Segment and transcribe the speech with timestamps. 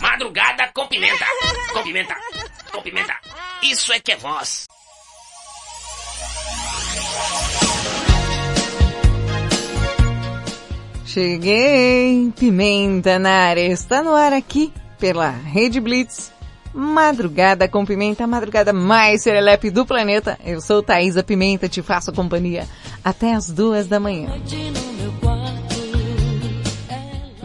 [0.00, 1.24] Madrugada com pimenta.
[1.72, 2.14] Com pimenta.
[2.72, 3.14] Com pimenta.
[3.62, 4.66] Isso é que é voz.
[11.06, 13.66] Cheguei, Pimenta na área.
[13.66, 16.32] Está no ar aqui pela Rede Blitz.
[16.74, 20.38] Madrugada com Pimenta, a madrugada mais serelepe do planeta.
[20.44, 22.68] Eu sou Thaisa Pimenta, te faço companhia
[23.02, 24.28] até as duas da manhã.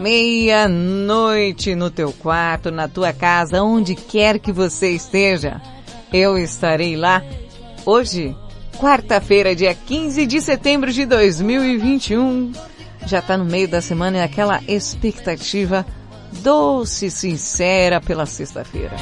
[0.02, 5.62] Meia-noite no teu quarto, na tua casa, onde quer que você esteja.
[6.12, 7.22] Eu estarei lá
[7.86, 8.36] hoje,
[8.78, 12.50] quarta-feira, dia 15 de setembro de 2021.
[13.06, 15.86] Já tá no meio da semana e aquela expectativa
[16.42, 18.96] doce e sincera pela sexta-feira.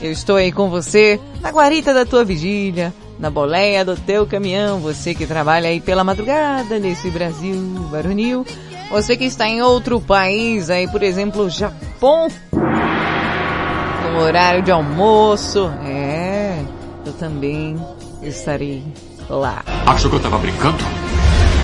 [0.00, 4.80] Eu estou aí com você na guarita da tua vigília, na boleia do teu caminhão,
[4.80, 7.54] você que trabalha aí pela madrugada nesse Brasil
[7.88, 8.44] varonil,
[8.92, 16.62] você que está em outro país aí, por exemplo, Japão, no horário de almoço, é,
[17.06, 17.74] eu também
[18.22, 18.84] estarei
[19.30, 19.64] lá.
[19.86, 20.76] Achou que eu tava brincando?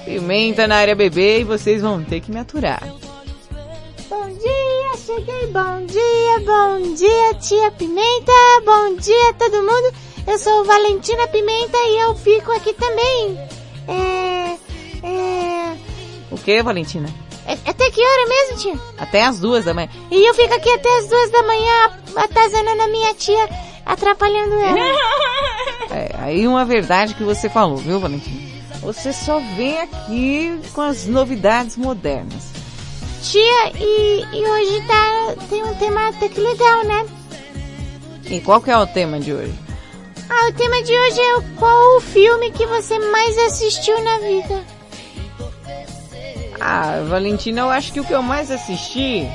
[0.07, 2.83] Pimenta na área bebê e vocês vão ter que me aturar.
[4.09, 8.33] Bom dia, cheguei, bom dia, bom dia, tia Pimenta,
[8.65, 9.93] bom dia todo mundo.
[10.27, 13.39] Eu sou Valentina Pimenta e eu fico aqui também.
[13.87, 14.57] É.
[15.07, 15.88] É.
[16.31, 17.09] O que, Valentina?
[17.47, 18.81] É, até que hora mesmo, tia?
[18.99, 19.89] Até as duas da manhã.
[20.11, 23.49] E eu fico aqui até as duas da manhã atazanando a minha tia,
[23.87, 24.79] atrapalhando ela.
[25.91, 28.49] é, aí uma verdade que você falou, viu, Valentina?
[28.83, 32.53] Você só vem aqui com as novidades modernas.
[33.23, 37.07] Tia, e, e hoje tá, tem um tema até que legal, né?
[38.31, 39.55] E qual que é o tema de hoje?
[40.29, 44.78] Ah, o tema de hoje é qual o filme que você mais assistiu na vida?
[46.61, 49.27] Ah, Valentina, eu acho que o que eu mais assisti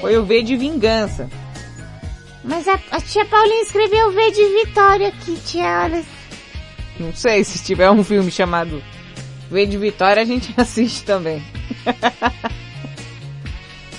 [0.00, 1.28] foi o V de Vingança.
[2.44, 6.04] Mas a, a tia Paulinha escreveu V de Vitória aqui, tia, olha.
[7.00, 8.82] Não sei, se tiver um filme chamado
[9.50, 11.42] V de Vitória, a gente assiste também.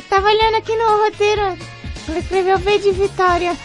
[0.10, 1.42] Tava olhando aqui no roteiro,
[2.08, 3.58] ela escreveu V de Vitória.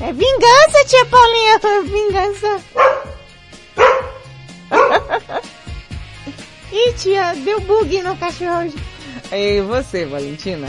[0.00, 2.64] É vingança, tia Paulinha, vingança.
[6.72, 8.74] Ih, tia, deu bug no cachorro hoje.
[9.30, 10.68] E você, Valentina?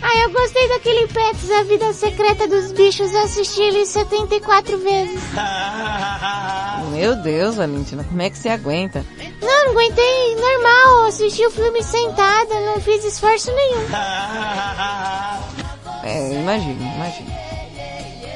[0.00, 3.12] Ah, eu gostei daquele Pets, A Vida Secreta dos Bichos.
[3.12, 5.20] Eu assisti ele 74 vezes.
[6.92, 9.04] Meu Deus, Valentina, como é que você aguenta?
[9.40, 11.06] Não, não aguentei normal.
[11.06, 13.86] Assisti o filme sentada, não fiz esforço nenhum.
[16.04, 17.30] É, imagino, imagino.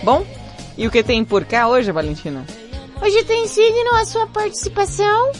[0.03, 0.27] Bom,
[0.77, 2.45] e o que tem por cá hoje, Valentina?
[3.01, 5.33] Hoje tem signo a sua participação,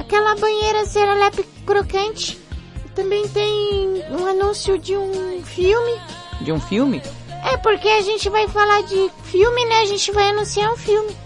[0.00, 2.38] aquela banheira serelepe crocante.
[2.94, 6.00] Também tem um anúncio de um filme.
[6.40, 7.02] De um filme?
[7.44, 9.80] É, porque a gente vai falar de filme, né?
[9.80, 11.16] A gente vai anunciar um filme.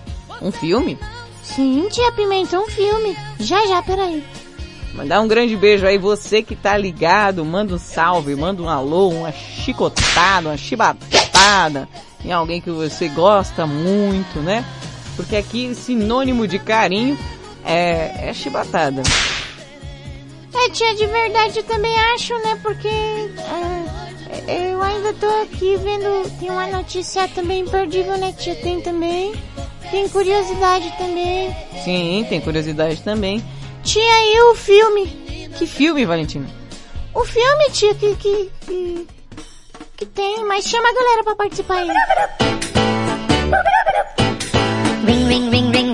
[0.42, 0.98] Um filme?
[1.42, 3.16] Sim, tia Pimenta, um filme.
[3.40, 4.24] Já, já, peraí.
[4.92, 9.08] Mandar um grande beijo aí, você que tá ligado, manda um salve, manda um alô,
[9.08, 11.88] uma chicotada, uma chibatada
[12.24, 14.64] em alguém que você gosta muito, né?
[15.16, 17.18] Porque aqui sinônimo de carinho
[17.64, 19.02] é, é chibatada.
[20.54, 22.58] É, tia, de verdade eu também acho, né?
[22.62, 22.88] Porque
[24.47, 26.38] é, eu ainda tô aqui vendo.
[26.38, 28.54] Tem uma notícia também imperdível, né, tia?
[28.56, 29.34] Tem também.
[29.91, 31.54] Tem curiosidade também.
[31.84, 33.44] Sim, tem curiosidade também.
[33.82, 35.06] Tia, e o filme?
[35.58, 36.46] Que filme, Valentina?
[37.12, 39.06] O filme, tia, que, que, que,
[39.96, 41.88] que tem, mas chama a galera pra participar aí.
[45.06, 45.94] Ring, ring, ring, ring,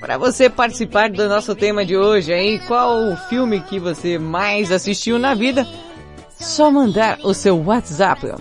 [0.00, 4.70] Para você participar do nosso tema de hoje aí, qual o filme que você mais
[4.70, 5.66] assistiu na vida?
[6.38, 8.34] Só mandar o seu WhatsApp.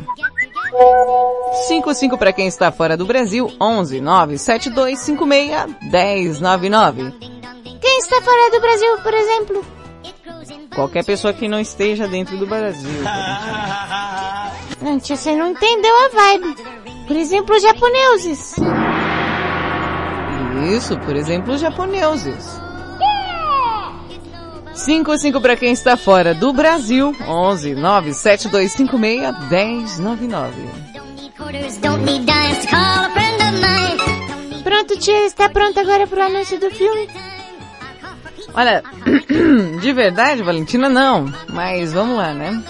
[1.68, 7.14] 55 para quem está fora do Brasil, 11 97256 1099.
[7.80, 9.66] Quem está fora do Brasil, por exemplo?
[10.76, 12.90] Qualquer pessoa que não esteja dentro do Brasil.
[14.82, 16.56] Não, tia, você não entendeu a vibe.
[17.08, 18.56] Por exemplo, os japoneses.
[20.76, 22.60] Isso, por exemplo, os japoneses.
[24.74, 30.54] 55 para quem está fora do Brasil, 11 97256 1099.
[34.64, 37.08] Pronto, tia, está pronta agora pro anúncio do filme?
[38.56, 38.84] Olha,
[39.82, 41.32] de verdade, Valentina, não.
[41.50, 42.64] Mas vamos lá, né?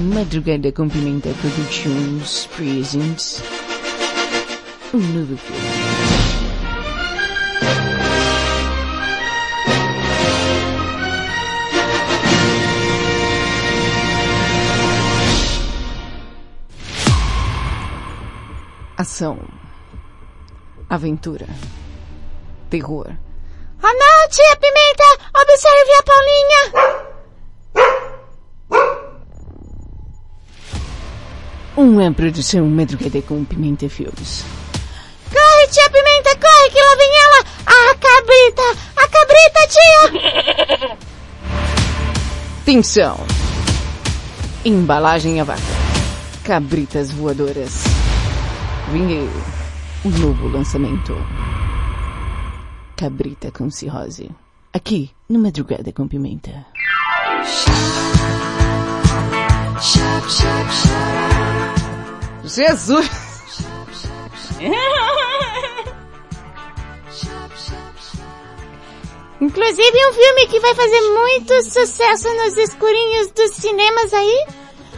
[0.00, 3.42] Madrugada com Pimenta Productions Presents
[4.94, 5.60] um novo filme.
[18.96, 19.38] Ação.
[20.88, 21.46] Aventura.
[22.68, 23.06] Terror.
[23.82, 25.04] Oh não, tia Pimenta!
[25.34, 27.19] Observe a Paulinha!
[31.76, 34.44] Uma produção Madrugada com Pimenta Filmes.
[35.30, 37.44] Corre, tia Pimenta, corre, que lá vem ela!
[37.66, 38.62] A cabrita!
[38.96, 40.98] A cabrita, tia!
[42.62, 43.18] Atenção!
[44.64, 45.62] Embalagem a vácuo.
[46.44, 47.84] Cabritas voadoras.
[48.92, 49.28] Vinguei.
[50.04, 51.14] Um novo lançamento.
[52.96, 54.30] Cabrita com cirrose.
[54.72, 56.66] Aqui, no Madrugada com Pimenta.
[62.54, 63.08] Jesus!
[69.40, 74.46] Inclusive um filme que vai fazer muito sucesso nos escurinhos dos cinemas aí.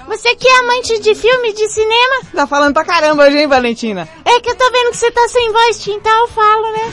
[0.08, 2.22] Você que é amante de filme de cinema?
[2.34, 4.08] Tá falando pra caramba hoje, hein, Valentina?
[4.24, 6.90] É que eu tô vendo que você tá sem voz, então eu falo, né?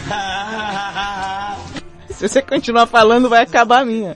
[2.13, 4.15] Se você continuar falando, vai acabar a minha.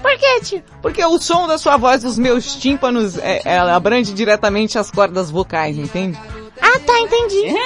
[0.00, 0.62] Por que, tio?
[0.80, 5.30] Porque o som da sua voz dos meus tímpanos é, é, abrange diretamente as cordas
[5.30, 6.18] vocais, entende?
[6.60, 7.54] Ah, tá, entendi.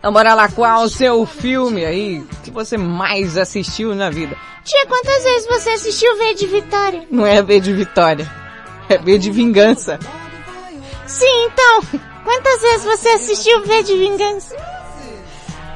[0.00, 4.34] Então bora lá, qual o seu filme aí que você mais assistiu na vida?
[4.64, 7.06] Tia, quantas vezes você assistiu V de Vitória?
[7.10, 8.32] Não é V de Vitória,
[8.88, 9.98] é V de Vingança.
[11.06, 14.56] Sim, então, quantas vezes você assistiu V de Vingança?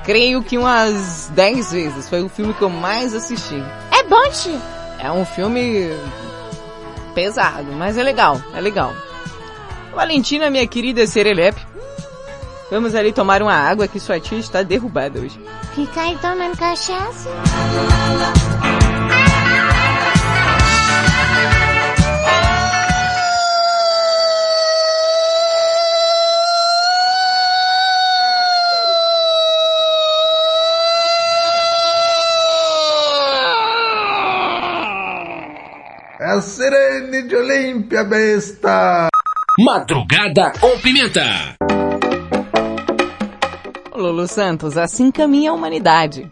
[0.07, 3.63] Creio que umas 10 vezes, foi o filme que eu mais assisti.
[3.91, 4.59] É bom, tio?
[5.05, 5.91] É um filme
[7.15, 8.91] pesado, mas é legal, é legal.
[9.95, 11.61] Valentina, minha querida Serelepe,
[12.71, 15.39] vamos ali tomar uma água que sua tia está derrubada hoje.
[15.75, 17.29] Fica aí tomando cachaça.
[36.35, 39.07] A Sirene de Olímpia, besta!
[39.61, 41.57] Madrugada com Pimenta.
[43.95, 46.29] Lulu Santos, assim caminha a humanidade.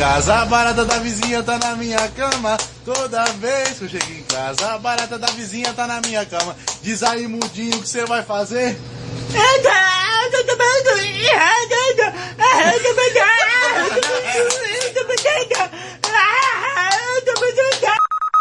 [0.00, 2.56] Casa, a barata da vizinha tá na minha cama.
[2.86, 6.56] Toda vez que eu chego em casa, a barata da vizinha tá na minha cama.
[6.82, 8.78] Diz aí, mudinho, o que você vai fazer?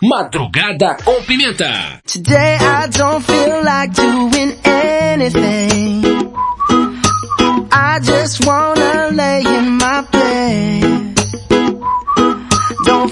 [0.02, 2.02] Madrugada com Pimenta.
[2.06, 6.04] Today I don't feel like doing anything.
[7.70, 9.59] I just wanna lay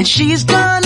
[0.00, 0.79] and she's gonna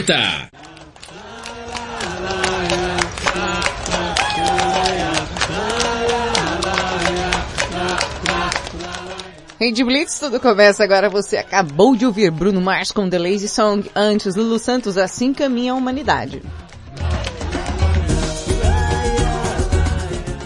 [0.00, 0.50] Pimenta.
[9.58, 11.10] Rede Blitz, tudo começa agora.
[11.10, 13.90] Você acabou de ouvir Bruno Mars com The Lazy Song.
[13.94, 16.42] Antes, Lulu Santos, Assim Caminha a Humanidade.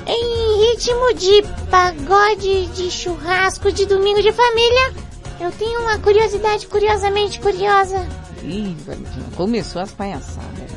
[0.06, 4.92] Em ritmo de pagode, de churrasco, de domingo de família,
[5.40, 8.04] eu tenho uma curiosidade curiosamente curiosa.
[8.44, 8.76] Ih,
[9.36, 10.70] começou as palhaçadas.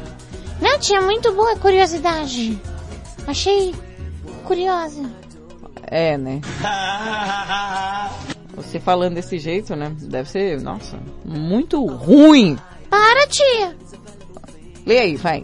[0.62, 2.60] Não, tinha muito boa curiosidade.
[3.28, 3.76] Achei
[4.46, 5.04] curiosa.
[5.84, 6.42] É, né?
[8.56, 9.94] Você falando desse jeito, né?
[10.00, 12.58] Deve ser, nossa, muito ruim.
[12.90, 13.76] Para, tia.
[14.86, 15.44] Lê aí, vai.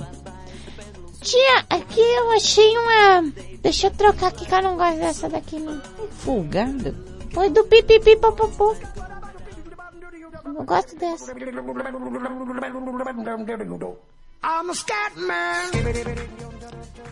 [1.21, 3.31] Tia, aqui eu achei uma...
[3.61, 5.81] Deixa eu trocar aqui que eu não gosto dessa daqui não.
[6.19, 6.95] Folgada.
[7.31, 8.75] Foi do pipipi popopô.
[10.43, 11.33] Eu não gosto dessa.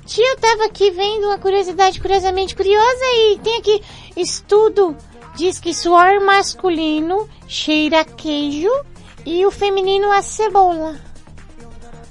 [0.06, 3.84] Tia, eu tava aqui vendo uma curiosidade curiosamente curiosa e tem aqui
[4.18, 4.98] estudo
[5.36, 8.70] diz que suor masculino cheira a queijo
[9.26, 11.00] e o feminino a cebola.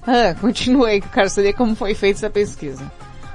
[0.07, 2.91] Ah, continua aí que eu quero saber como foi feita essa pesquisa.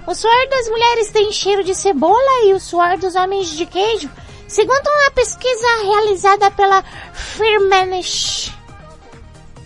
[0.07, 4.09] O suor das mulheres tem cheiro de cebola e o suor dos homens de queijo
[4.47, 6.83] Segundo uma pesquisa realizada pela
[7.13, 8.53] Firmenich,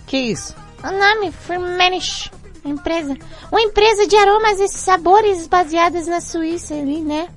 [0.07, 0.55] Que isso?
[0.83, 2.31] o nome Firmenich,
[2.63, 3.17] empresa,
[3.51, 7.27] uma empresa de aromas e sabores baseadas na Suíça ali, né?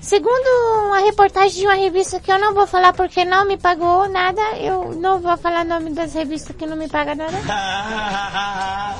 [0.00, 4.08] Segundo uma reportagem de uma revista que eu não vou falar porque não me pagou
[4.08, 7.38] nada, eu não vou falar o nome das revistas que não me pagam nada.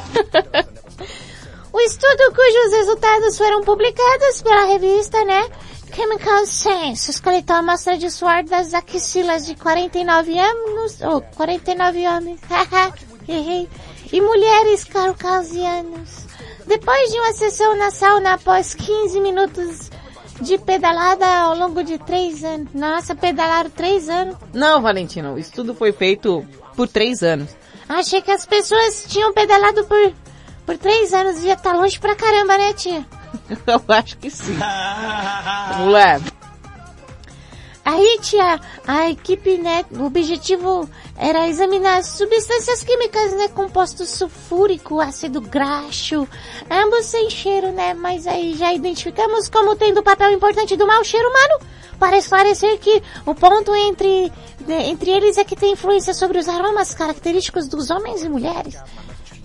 [1.73, 5.45] o estudo cujos resultados foram publicados pela revista, né?
[5.95, 12.41] Chemical Senses coletou a amostra de suor das axilas de 49 anos, ou 49 homens,
[13.29, 13.69] errei,
[14.11, 16.27] e mulheres caucasianas.
[16.67, 19.91] Depois de uma sessão na sauna após 15 minutos
[20.41, 22.69] de pedalada ao longo de 3 anos.
[22.73, 24.37] Nossa, pedalaram 3 anos.
[24.53, 27.51] Não, Valentina, o estudo foi feito por três anos.
[27.89, 30.13] Achei que as pessoas tinham pedalado por,
[30.65, 31.37] por 3 anos.
[31.37, 33.05] Devia estar longe pra caramba, né, tia?
[33.67, 34.57] Eu acho que sim.
[35.79, 36.43] Vamos.
[37.85, 45.01] Aí, tia, a equipe, né, o objetivo era examinar as substâncias químicas, né, composto sulfúrico,
[45.01, 46.29] ácido graxo,
[46.71, 51.29] ambos sem cheiro, né, mas aí já identificamos como tendo papel importante do mau cheiro
[51.29, 51.59] humano,
[51.99, 56.49] para esclarecer que o ponto entre, né, entre eles é que tem influência sobre os
[56.49, 58.77] aromas característicos dos homens e mulheres.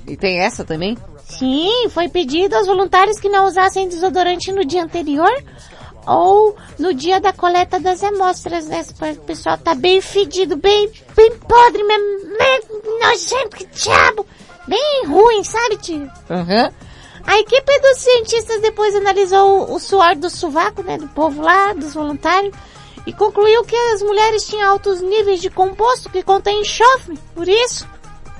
[0.08, 0.98] E tem essa também?
[1.28, 5.32] Sim, foi pedido aos voluntários que não usassem desodorante no dia anterior
[6.08, 8.82] ou no dia da coleta das amostras, né?
[9.12, 12.62] O pessoal tá bem fedido, bem, bem podre bem
[13.02, 14.26] nojento, que diabo,
[14.66, 16.10] bem ruim, sabe, tio?
[16.30, 16.72] Aham.
[17.26, 21.94] A equipe dos cientistas depois analisou o suor do sovaco, né, do povo lá, dos
[21.94, 22.56] voluntários,
[23.06, 27.86] e concluiu que as mulheres tinham altos níveis de composto que contém enxofre, por isso,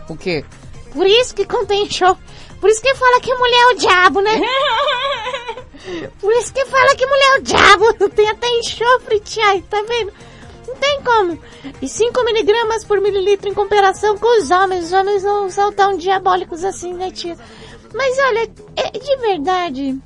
[0.08, 0.46] O quê?
[0.94, 2.24] Por isso que contém enxofre.
[2.60, 4.42] Por isso que fala que mulher é o diabo, né?
[6.20, 7.94] Por isso que fala que mulher é o diabo.
[8.10, 10.12] Tem até enxofre, tia, tá vendo?
[10.68, 11.40] Não tem como.
[11.82, 14.88] E 5 miligramas por mililitro em comparação com os homens.
[14.88, 17.38] Os homens não são tão diabólicos assim, né, tia?
[17.94, 19.98] Mas olha, é de verdade.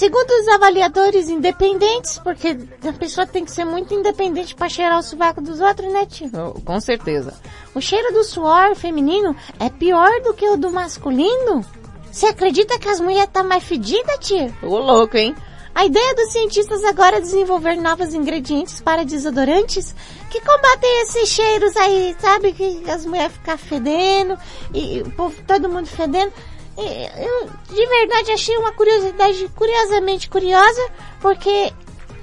[0.00, 2.56] Segundo os avaliadores independentes, porque
[2.88, 6.30] a pessoa tem que ser muito independente para cheirar o sovaco dos outros, né, tio?
[6.32, 7.34] Oh, Com certeza.
[7.74, 11.62] O cheiro do suor feminino é pior do que o do masculino?
[12.10, 14.50] Você acredita que as mulheres tá mais fedidas, tia?
[14.62, 15.36] Ô louco, hein?
[15.74, 19.94] A ideia dos cientistas agora é desenvolver novos ingredientes para desodorantes
[20.30, 22.52] que combatem esses cheiros aí, sabe?
[22.52, 24.38] Que as mulheres ficam fedendo
[24.72, 26.32] e o povo, todo mundo fedendo.
[26.78, 31.72] E eu, de verdade, achei uma curiosidade curiosamente curiosa, porque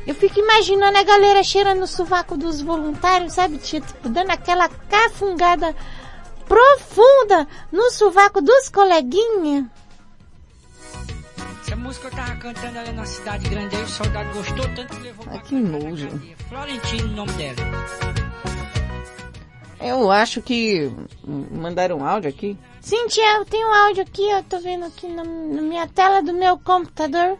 [0.05, 3.57] eu fico imaginando a galera cheirando o sovaco dos voluntários, sabe?
[3.57, 5.75] Tipo, dando aquela cafungada
[6.47, 9.65] profunda no sovaco dos coleguinhas.
[11.61, 15.03] Essa música eu tava cantando ali na cidade grande aí, o soldado gostou tanto que
[15.03, 16.09] levou Ah, pra que nojo.
[16.47, 17.55] Florentino o nome dela.
[19.81, 20.89] Eu acho que
[21.51, 22.57] mandaram um áudio aqui.
[22.87, 26.23] Sim, tia, eu tenho um áudio aqui, eu tô vendo aqui na, na minha tela
[26.23, 27.37] do meu computador.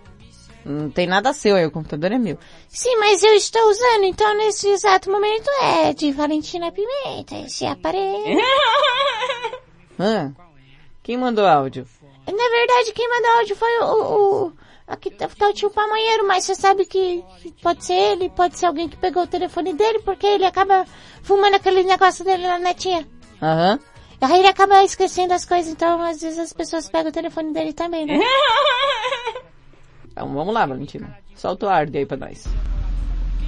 [0.66, 2.38] Não tem nada seu aí, o computador é meu.
[2.68, 8.38] Sim, mas eu estou usando, então nesse exato momento é de Valentina Pimenta, esse aparelho.
[10.00, 10.32] Ah,
[11.02, 11.88] quem mandou áudio?
[12.28, 14.54] Na verdade, quem mandou áudio foi o, o,
[14.86, 17.24] aqui tá, tá o tio Pamonheiro, mas você sabe que
[17.64, 20.86] pode ser ele, pode ser alguém que pegou o telefone dele, porque ele acaba
[21.24, 23.08] fumando aquele negócio dele lá na tia.
[23.42, 23.80] Aham.
[24.20, 27.74] Aí ele acaba esquecendo as coisas, então às vezes as pessoas pegam o telefone dele
[27.74, 28.20] também, né?
[30.12, 31.16] Então vamos lá, Valentina.
[31.36, 32.48] Solta o áudio aí pra nós.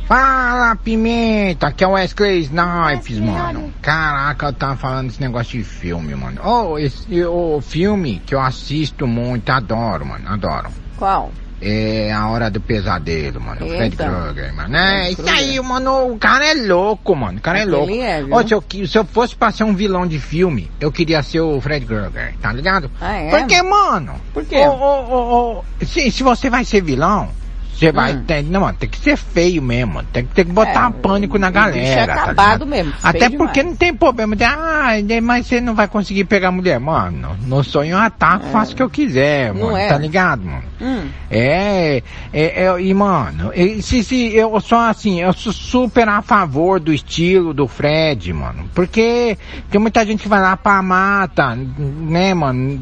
[0.06, 1.68] Fala, Pimenta!
[1.68, 3.74] Aqui é o Wesley Snipes, mano.
[3.82, 6.40] Caraca, eu tava falando desse negócio de filme, mano.
[6.44, 10.70] Oh, esse o filme que eu assisto muito, adoro, mano, adoro.
[10.96, 11.32] Qual?
[11.62, 13.68] É A Hora do Pesadelo, mano.
[13.68, 14.10] Fred Eita.
[14.10, 14.76] Krueger, mano.
[14.76, 17.38] É, Fred isso aí, mano, o cara é louco, mano.
[17.38, 17.94] O cara é louco.
[17.94, 18.34] é, viu?
[18.34, 21.42] Ó, se, eu, se eu fosse pra ser um vilão de filme, eu queria ser
[21.42, 22.90] o Fred Krueger, tá ligado?
[23.02, 23.30] Ah, é?
[23.30, 24.14] Porque, mano...
[24.34, 24.58] Por quê?
[24.60, 27.30] ô, ô, ô, ô, se, se você vai ser vilão,
[27.80, 28.24] você vai Hum.
[28.26, 30.08] ter, não, mano, tem que ser feio mesmo, mano.
[30.12, 32.08] tem, que- tem que botar É, pânico na é galera.
[32.08, 32.68] tá acabado ligado?
[32.68, 33.66] mesmo, Até porque demais.
[33.66, 34.90] não tem problema de, ah,
[35.24, 37.36] mas você não vai conseguir pegar mulher, mano.
[37.46, 39.88] No sonho eu ataco, faço o que eu quiser, Não mano, é.
[39.88, 40.64] tá ligado, mano?
[40.82, 41.08] Hum.
[41.30, 42.02] É,
[42.34, 46.80] é, é, e mano, e, se, se, eu sou assim, eu sou super a favor
[46.80, 49.38] do estilo do Fred, mano, porque
[49.70, 52.82] tem muita gente que vai lá pra mata, né, mano,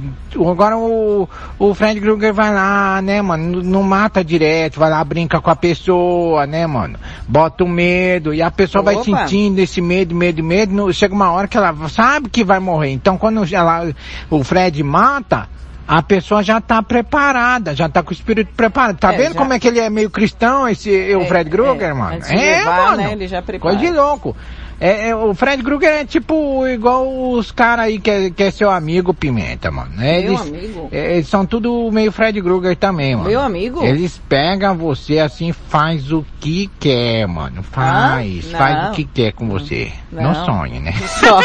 [0.49, 1.27] agora o,
[1.59, 5.49] o Fred Krueger vai lá, né, mano, não mata direto, vai vai lá, brinca com
[5.49, 6.97] a pessoa, né, mano?
[7.27, 8.93] Bota o medo, e a pessoa Opa.
[8.93, 12.91] vai sentindo esse medo, medo, medo, chega uma hora que ela sabe que vai morrer.
[12.91, 13.91] Então quando ela,
[14.29, 15.47] o Fred mata,
[15.87, 18.97] a pessoa já tá preparada, já tá com o espírito preparado.
[18.97, 19.39] Tá é, vendo já...
[19.39, 22.19] como é que ele é meio cristão, esse é, o Fred Krueger, é, mano?
[22.29, 22.97] É, levar, mano.
[22.97, 23.75] Né, ele já prepara.
[23.75, 24.35] Coisa de louco.
[24.79, 28.51] É, é, o Fred Krueger é tipo igual os caras aí que é, que é
[28.51, 29.91] seu amigo Pimenta, mano.
[29.99, 30.89] É, Meu amigo?
[30.91, 33.27] É, eles são tudo meio Fred Krueger também, mano.
[33.27, 33.83] Meu amigo?
[33.83, 37.63] Eles pegam você assim, faz o que quer, mano.
[37.63, 39.91] Faz, ah, faz o que quer com você.
[40.11, 40.93] Não, não sonhe, né?
[41.19, 41.41] Só,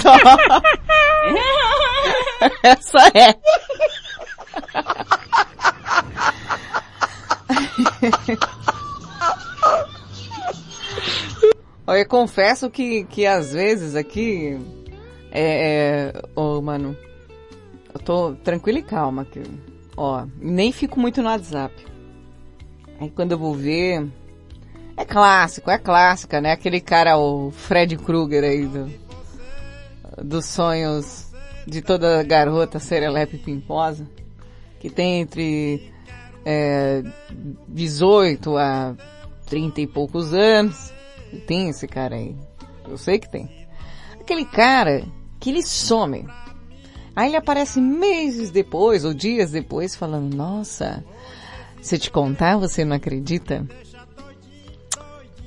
[0.00, 0.16] só.
[2.62, 3.34] Essa é.
[11.86, 14.58] Olha, eu confesso que, que às vezes aqui.
[15.30, 16.12] É.
[16.12, 16.96] é oh, mano.
[17.94, 19.42] Eu tô tranquila e calma aqui.
[19.96, 21.74] Ó, nem fico muito no WhatsApp.
[23.00, 24.06] Aí quando eu vou ver.
[24.96, 26.52] É clássico, é clássica, né?
[26.52, 28.90] Aquele cara, o Fred Krueger aí do,
[30.24, 31.30] dos sonhos
[31.66, 34.08] de toda garota serelepe pimposa,
[34.80, 35.92] que tem entre
[36.46, 37.02] é,
[37.68, 38.94] 18 a
[39.44, 40.94] 30 e poucos anos,
[41.36, 42.34] tem esse cara aí.
[42.88, 43.48] Eu sei que tem.
[44.20, 45.04] Aquele cara
[45.40, 46.26] que ele some.
[47.14, 51.02] Aí ele aparece meses depois ou dias depois falando, nossa,
[51.80, 53.66] se eu te contar, você não acredita?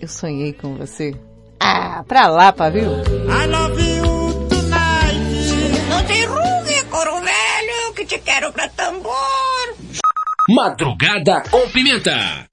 [0.02, 1.14] Eu sonhei com você.
[1.60, 2.90] Ah, pra lá, pavio.
[2.90, 5.90] I love you tonight.
[5.90, 9.14] Não tem ruga, coro velho, que te quero pra tambor.
[10.50, 12.49] Madrugada com pimenta.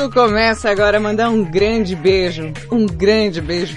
[0.00, 3.76] tudo começa agora a mandar um grande beijo, um grande beijo.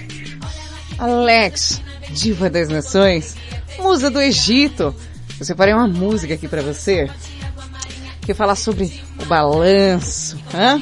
[0.98, 1.82] Alex,
[2.12, 3.36] diva das nações,
[3.78, 4.94] musa do Egito.
[5.38, 7.10] Eu separei uma música aqui para você
[8.22, 10.80] que fala sobre o balanço, hã?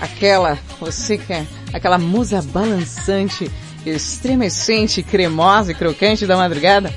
[0.00, 3.50] Aquela, você que é aquela musa balançante,
[3.84, 6.90] estremecente, cremosa e crocante da madrugada.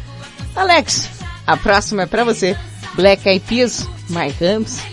[0.56, 1.10] Alex,
[1.46, 2.56] a próxima é para você.
[2.96, 4.91] Black Eyed Peas, My Humps.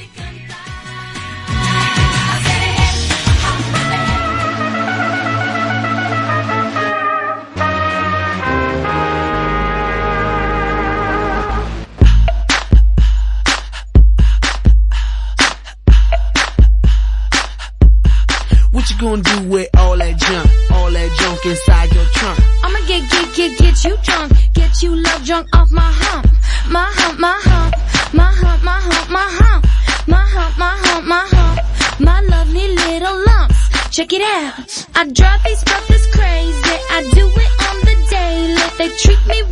[34.09, 34.87] Check it out.
[34.94, 36.77] I drive these brothers crazy.
[36.90, 38.57] I do it on the daily.
[38.79, 39.42] They treat me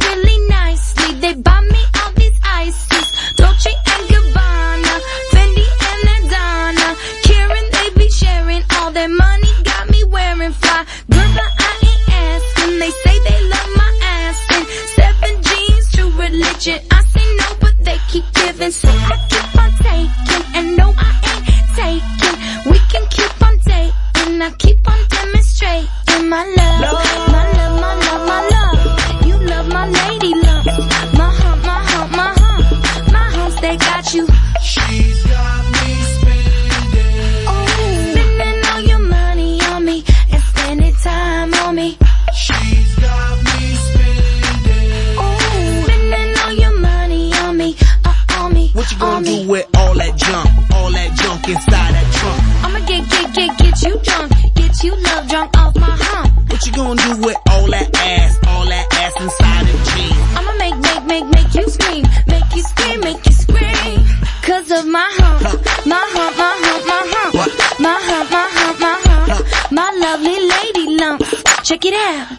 [71.77, 72.36] Check it out.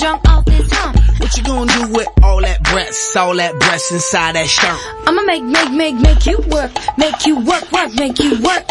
[0.00, 0.96] drunk off this hump.
[1.20, 4.80] What you gonna do with all that breasts, all that breasts inside that shirt?
[5.06, 8.64] I'ma make, make, make, make you work, make you work, work, make you work.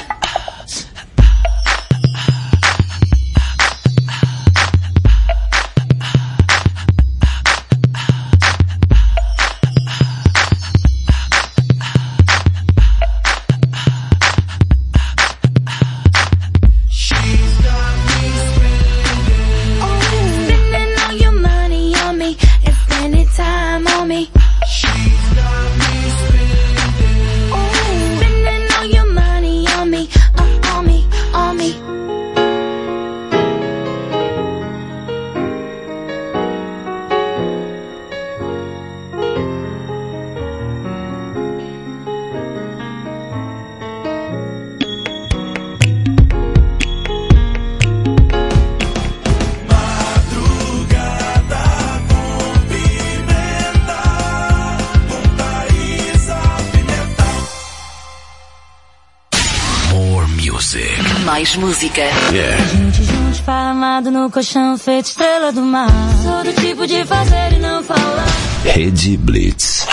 [61.49, 62.01] Mais música.
[62.03, 65.89] A gente junto esparramado no colchão feito estrela do mar.
[66.23, 68.25] Todo tipo de fazer e não falar.
[68.63, 69.88] Rede Blitz.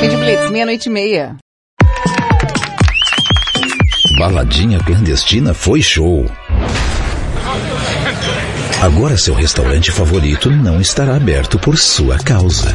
[0.00, 1.36] Rede Blitz, meia-noite e meia.
[4.18, 6.26] Baladinha clandestina foi show.
[8.82, 12.74] Agora seu restaurante favorito não estará aberto por sua causa.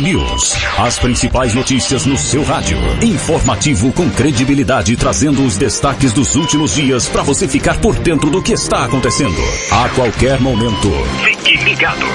[0.00, 0.54] News.
[0.78, 2.78] As principais notícias no seu rádio.
[3.02, 8.42] Informativo com credibilidade, trazendo os destaques dos últimos dias para você ficar por dentro do
[8.42, 9.36] que está acontecendo.
[9.72, 10.90] A qualquer momento.
[11.24, 12.06] Fique ligado.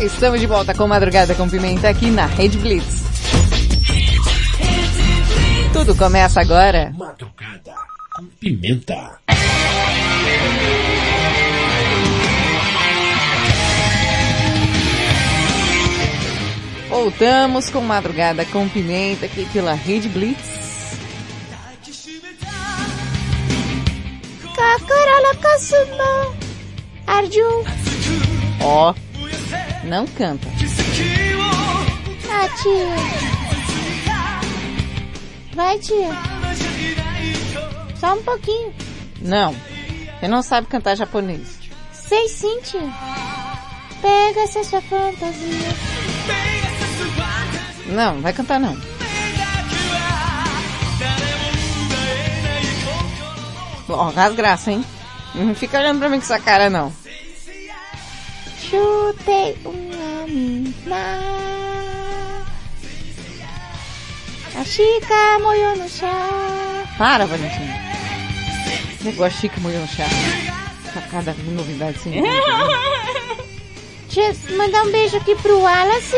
[0.00, 3.02] Estamos de volta com Madrugada com Pimenta aqui na Rede Blitz.
[5.72, 6.92] Tudo começa agora.
[8.38, 9.18] Pimenta.
[17.02, 20.98] Voltamos com Madrugada com Pimenta aqui pela Rede Blitz.
[28.60, 28.94] Ó,
[29.84, 30.46] não canta.
[32.30, 32.96] Ah, tia.
[35.54, 36.10] Vai, tia.
[37.98, 38.74] Só um pouquinho.
[39.22, 39.56] Não,
[40.18, 41.58] você não sabe cantar japonês.
[41.94, 42.92] Sei sim, tia.
[44.02, 46.59] Pega essa sua fantasia.
[47.86, 48.76] Não, vai cantar não.
[53.88, 54.84] Ó, rasgraça, hein?
[55.34, 56.92] Não fica olhando pra mim com essa cara, não.
[58.60, 61.20] Chutei uma mina.
[64.54, 66.86] A Chica molhou no chá.
[66.98, 67.90] Para, Valentina.
[69.02, 70.04] Negócio chique molhou no chá.
[70.92, 72.28] Sacada de novidade sem né?
[74.56, 76.16] Mandar um beijo aqui pro Wallace.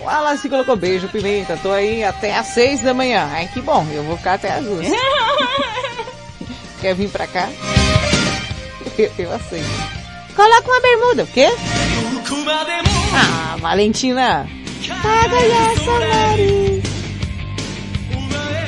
[0.00, 1.56] O Wallace colocou beijo, pimenta.
[1.56, 3.28] Tô aí até às seis da manhã.
[3.32, 3.86] Ai, que bom.
[3.92, 4.86] Eu vou ficar até às duas.
[6.80, 7.48] Quer vir pra cá?
[8.96, 9.66] Eu, eu aceito.
[10.36, 11.24] Coloca uma bermuda.
[11.24, 11.48] O quê?
[13.12, 14.48] Ah, Valentina.
[15.02, 16.84] Paga essa nariz.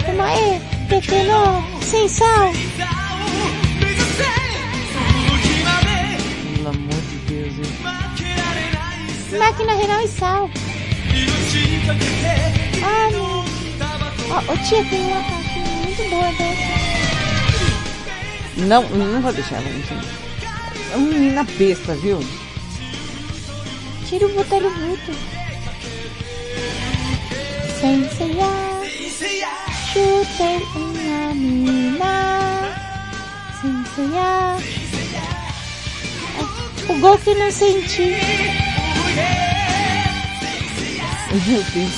[0.05, 0.61] Como é?
[0.89, 2.53] Pequeno, sem sal.
[6.57, 9.39] Pelo amor de Deus, hein?
[9.39, 10.51] Máquina renal e sal.
[12.83, 13.11] Ah.
[14.31, 16.81] Ó, ô, tia, tem uma caixinha muito boa dessa.
[18.57, 20.05] Não, não vou deixar, Valentina.
[20.93, 22.21] É uma menina besta, viu?
[24.09, 25.13] Tira o botelho bruto.
[27.81, 28.51] Senseiá.
[29.93, 32.73] Chutei uma mina.
[33.61, 34.57] Senseiá.
[36.89, 38.70] O gol que não senti.
[41.31, 41.93] Meu Deus.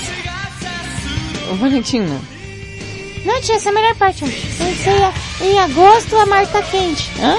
[1.50, 2.20] Ô, Valentina.
[3.24, 4.26] Não, tia, essa é a melhor parte.
[4.26, 5.12] Senseiá.
[5.40, 7.10] Em agosto a mar tá quente.
[7.20, 7.36] Hã?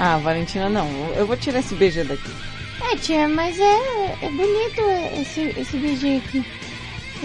[0.00, 0.88] Ah, Valentina, não.
[1.16, 2.30] Eu vou tirar esse beijo daqui.
[2.80, 4.80] É, tia, mas é, é bonito
[5.20, 6.44] esse, esse BG aqui.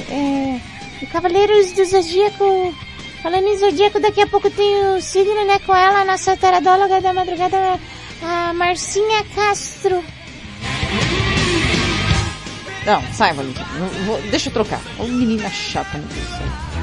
[0.10, 0.60] É,
[1.04, 2.76] o Cavaleiros do Zodíaco.
[3.22, 7.00] Falando em Zodíaco, daqui a pouco tem o signo, né, com ela, a nossa taradóloga
[7.00, 7.80] da madrugada,
[8.24, 10.04] a Marcinha Castro.
[12.86, 13.66] Não, sai, Valentina.
[13.78, 14.82] Não deixa eu trocar.
[15.00, 16.74] Ô, menina chata, do céu.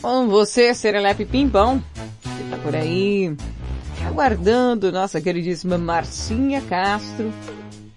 [0.00, 1.82] Bom, você, Serelepe Pimpão,
[2.22, 3.36] que tá por aí,
[4.06, 7.32] aguardando nossa queridíssima Marcinha Castro,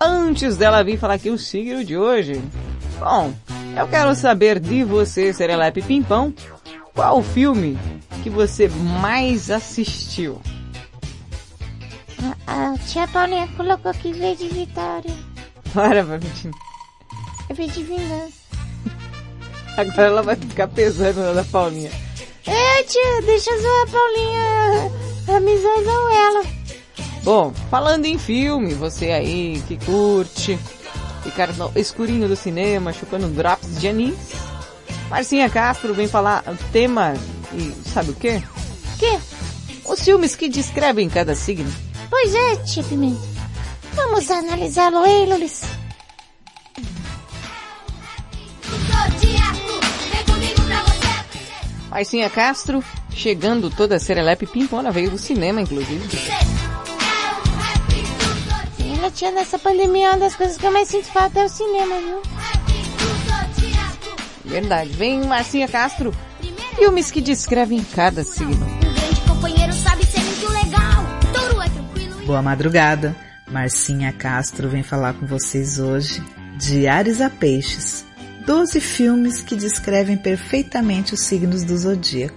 [0.01, 2.41] antes dela vir falar aqui o signo de hoje.
[2.99, 3.31] Bom,
[3.77, 6.33] eu quero saber de você, Serelepe Pimpão,
[6.93, 7.77] qual o filme
[8.23, 10.41] que você mais assistiu?
[12.47, 15.13] A, a tia Paulinha colocou aqui V de Vitória.
[15.73, 16.53] Para, Valentina.
[17.49, 18.39] É V de Vingança.
[19.77, 21.91] Agora ela vai ficar pesando na da Paulinha.
[22.45, 24.91] É, tia, deixa eu zoar a Paulinha.
[25.25, 26.43] Camisões ou ela.
[27.23, 30.57] Bom, falando em filme, você aí que curte
[31.23, 34.48] ficar no escurinho do cinema, chupando drops de anis.
[35.09, 37.13] Marcinha Castro vem falar o tema
[37.53, 38.41] e sabe o quê?
[38.99, 39.19] Que?
[39.85, 41.71] Os filmes que descrevem cada signo.
[42.09, 43.19] Pois é, tia Pimenta.
[43.93, 45.63] Vamos analisá-lo aí, Lulis.
[51.89, 56.07] Marcinha Castro, chegando toda serelepe pimpona, veio do cinema, inclusive.
[58.97, 61.95] Ela tia, nessa pandemia, uma das coisas que eu mais sinto falta é o cinema,
[61.99, 62.21] viu?
[64.49, 64.89] Verdade.
[64.89, 66.13] Vem Marcinha Castro,
[66.75, 68.65] filmes que descrevem cada signo.
[70.55, 73.15] é Boa madrugada.
[73.47, 76.23] Marcinha Castro vem falar com vocês hoje
[76.57, 78.05] de Ares a Peixes.
[78.45, 82.35] 12 filmes que descrevem perfeitamente os signos do zodíaco.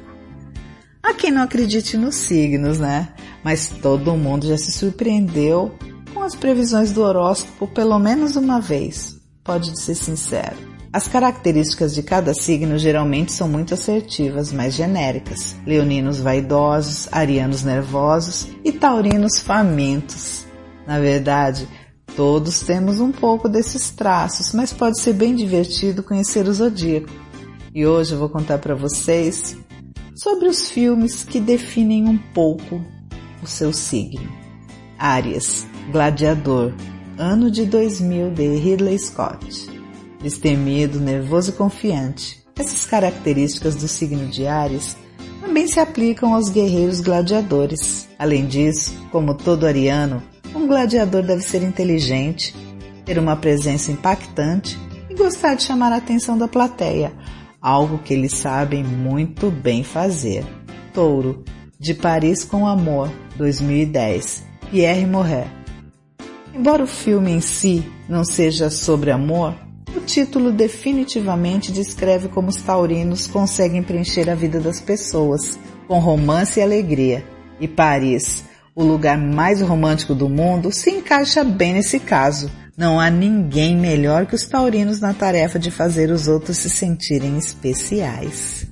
[1.02, 3.08] Há quem não acredite nos signos, né?
[3.42, 5.74] Mas todo mundo já se surpreendeu
[6.12, 9.18] com as previsões do horóscopo pelo menos uma vez.
[9.42, 10.71] Pode ser sincero.
[10.92, 15.56] As características de cada signo geralmente são muito assertivas, mas genéricas.
[15.66, 20.44] Leoninos vaidosos, arianos nervosos e taurinos famintos.
[20.86, 21.66] Na verdade,
[22.14, 27.08] todos temos um pouco desses traços, mas pode ser bem divertido conhecer o zodíaco.
[27.74, 29.56] E hoje eu vou contar para vocês
[30.14, 32.84] sobre os filmes que definem um pouco
[33.42, 34.30] o seu signo.
[34.98, 36.74] Áries, Gladiador,
[37.16, 39.71] ano de 2000 de Ridley Scott.
[40.22, 42.42] Destemido, nervoso e confiante.
[42.56, 44.96] Essas características do signo de Áries
[45.40, 48.08] também se aplicam aos guerreiros gladiadores.
[48.18, 50.22] Além disso, como todo ariano,
[50.54, 52.54] um gladiador deve ser inteligente,
[53.04, 54.78] ter uma presença impactante
[55.10, 57.12] e gostar de chamar a atenção da plateia,
[57.60, 60.44] algo que eles sabem muito bem fazer.
[60.94, 61.42] Touro,
[61.78, 65.48] de Paris com Amor, 2010, Pierre Morret.
[66.54, 69.54] Embora o filme em si não seja sobre amor,
[70.02, 76.62] título definitivamente descreve como os taurinos conseguem preencher a vida das pessoas com romance e
[76.62, 77.24] alegria.
[77.58, 78.44] E Paris,
[78.74, 82.50] o lugar mais romântico do mundo, se encaixa bem nesse caso.
[82.76, 87.36] Não há ninguém melhor que os taurinos na tarefa de fazer os outros se sentirem
[87.38, 88.66] especiais.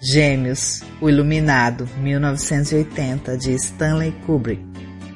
[0.00, 4.62] Gêmeos, O Iluminado, 1980, de Stanley Kubrick.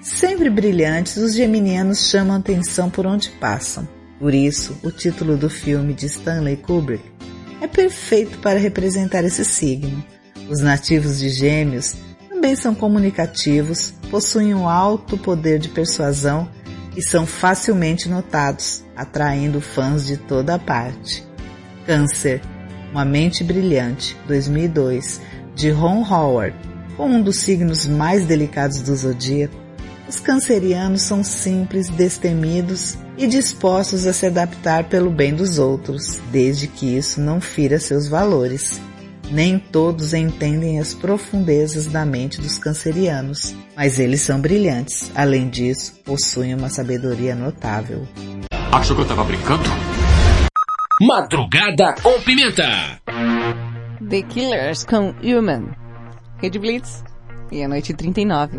[0.02, 3.86] Sempre brilhantes, os geminianos chamam atenção por onde passam.
[4.22, 7.02] Por isso, o título do filme de Stanley Kubrick
[7.60, 10.00] é perfeito para representar esse signo.
[10.48, 11.96] Os nativos de Gêmeos
[12.28, 16.48] também são comunicativos, possuem um alto poder de persuasão
[16.96, 21.26] e são facilmente notados, atraindo fãs de toda parte.
[21.84, 22.40] Câncer,
[22.92, 25.20] Uma Mente Brilhante, 2002,
[25.56, 26.56] de Ron Howard.
[26.96, 29.61] Com um dos signos mais delicados do zodíaco,
[30.12, 36.68] os cancerianos são simples, destemidos e dispostos a se adaptar pelo bem dos outros, desde
[36.68, 38.78] que isso não fira seus valores.
[39.30, 45.10] Nem todos entendem as profundezas da mente dos cancerianos, mas eles são brilhantes.
[45.14, 48.06] Além disso, possuem uma sabedoria notável.
[48.70, 49.64] Achou que eu tava brincando?
[51.00, 53.00] Madrugada com pimenta.
[54.10, 55.74] The Killers com Human.
[56.36, 57.02] Red Blitz.
[57.50, 58.58] E a noite 39.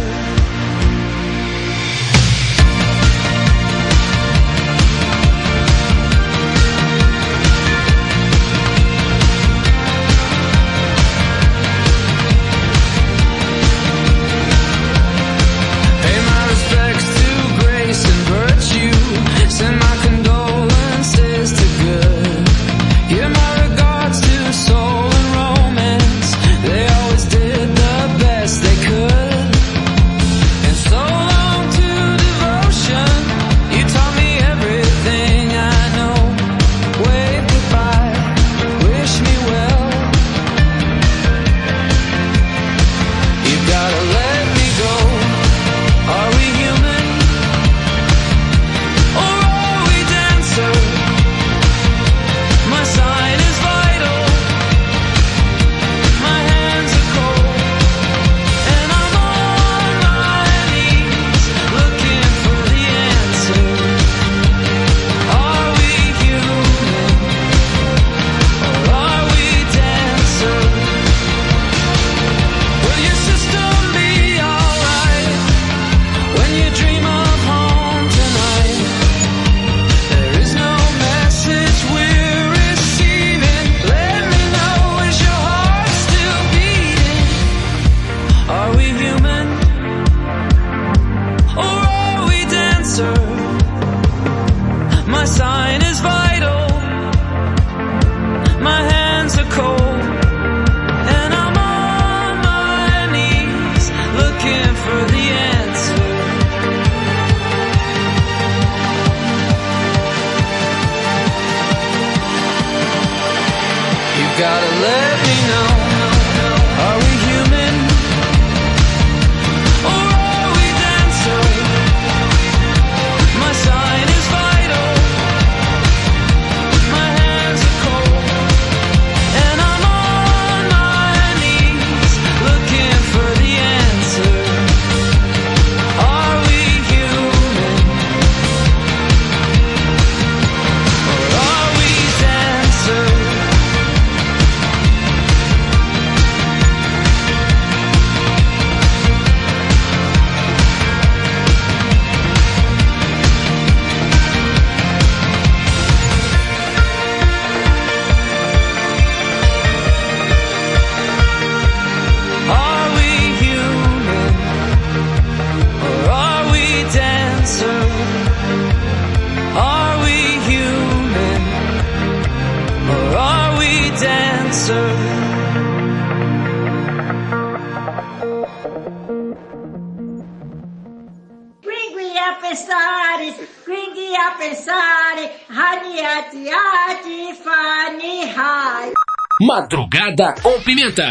[190.75, 191.10] Madrugada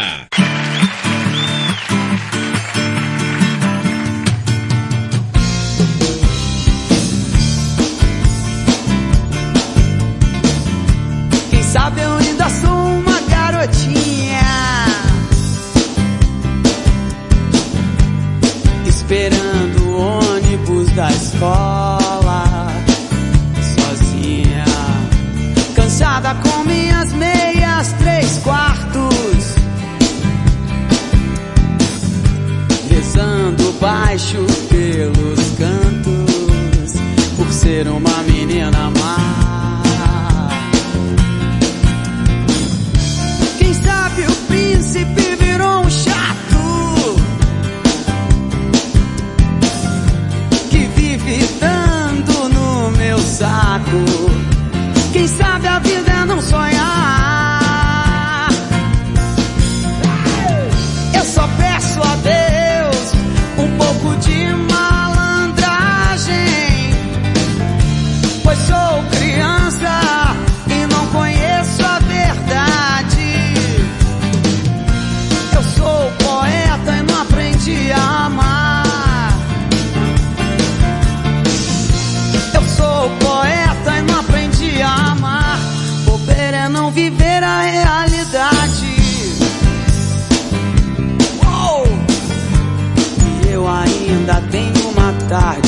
[95.31, 95.60] tarde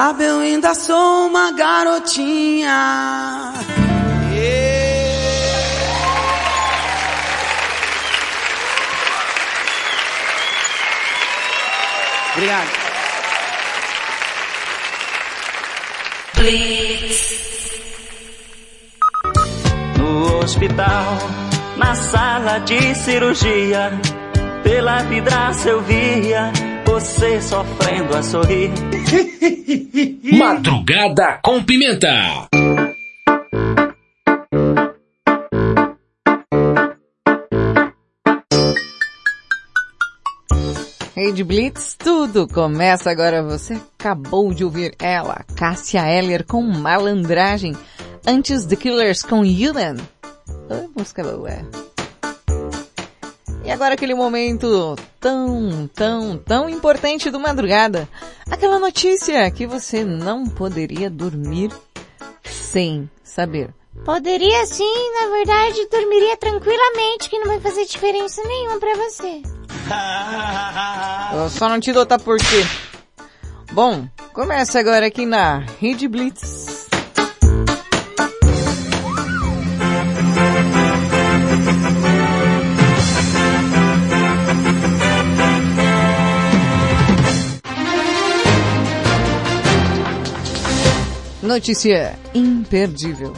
[0.00, 2.72] sabe eu ainda sou uma garotinha.
[12.32, 12.70] Obrigado.
[19.98, 21.18] No hospital,
[21.76, 23.92] na sala de cirurgia,
[24.62, 26.50] pela vidraça eu via
[26.86, 28.72] você sofrendo a sorrir.
[30.32, 32.48] Madrugada com Pimenta.
[41.16, 43.42] Rede Blitz, tudo começa agora.
[43.42, 47.76] Você acabou de ouvir ela, Cássia Eller com Malandragem.
[48.24, 49.96] Antes The Killers com Human.
[50.70, 51.89] Oh, música boa.
[53.64, 58.08] E agora aquele momento tão, tão, tão importante do madrugada.
[58.50, 61.70] Aquela notícia que você não poderia dormir
[62.42, 63.70] sem saber.
[64.04, 69.42] Poderia sim, na verdade, dormiria tranquilamente, que não vai fazer diferença nenhuma pra você.
[71.34, 72.66] Eu só não te dou tá por quê.
[73.72, 76.89] Bom, começa agora aqui na Rede Blitz.
[91.50, 93.34] Notícia imperdível.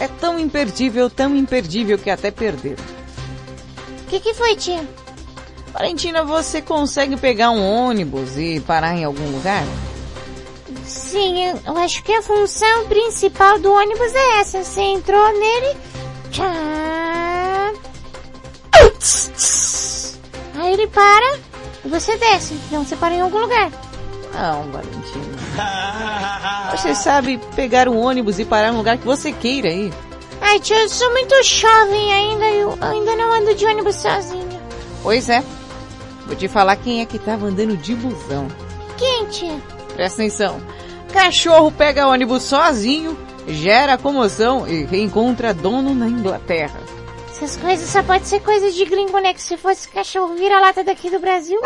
[0.00, 2.74] É tão imperdível, tão imperdível que até perdeu.
[4.00, 4.82] O que, que foi, tia?
[5.70, 9.62] Valentina, você consegue pegar um ônibus e parar em algum lugar?
[10.86, 14.64] Sim, eu, acho que a função principal do ônibus é essa.
[14.64, 15.76] Você entrou nele.
[16.30, 17.72] Tchá.
[20.54, 21.38] Aí ele para
[21.84, 22.54] e você desce.
[22.68, 23.70] Então você para em algum lugar.
[24.32, 25.33] Não, Valentina.
[26.70, 29.92] Você sabe pegar um ônibus e parar no lugar que você queira ir.
[30.40, 32.44] Ai, tia, eu sou muito jovem ainda.
[32.46, 34.60] Eu ainda não ando de ônibus sozinha.
[35.02, 35.42] Pois é.
[36.26, 38.48] Vou te falar quem é que tava andando de busão.
[38.96, 39.60] Quem, tia?
[39.94, 40.60] Presta atenção.
[41.12, 46.80] Cachorro pega ônibus sozinho, gera comoção e reencontra dono na Inglaterra.
[47.30, 49.34] Essas coisas só pode ser coisa de gringo, né?
[49.34, 51.60] Que se fosse cachorro vira-lata daqui do Brasil,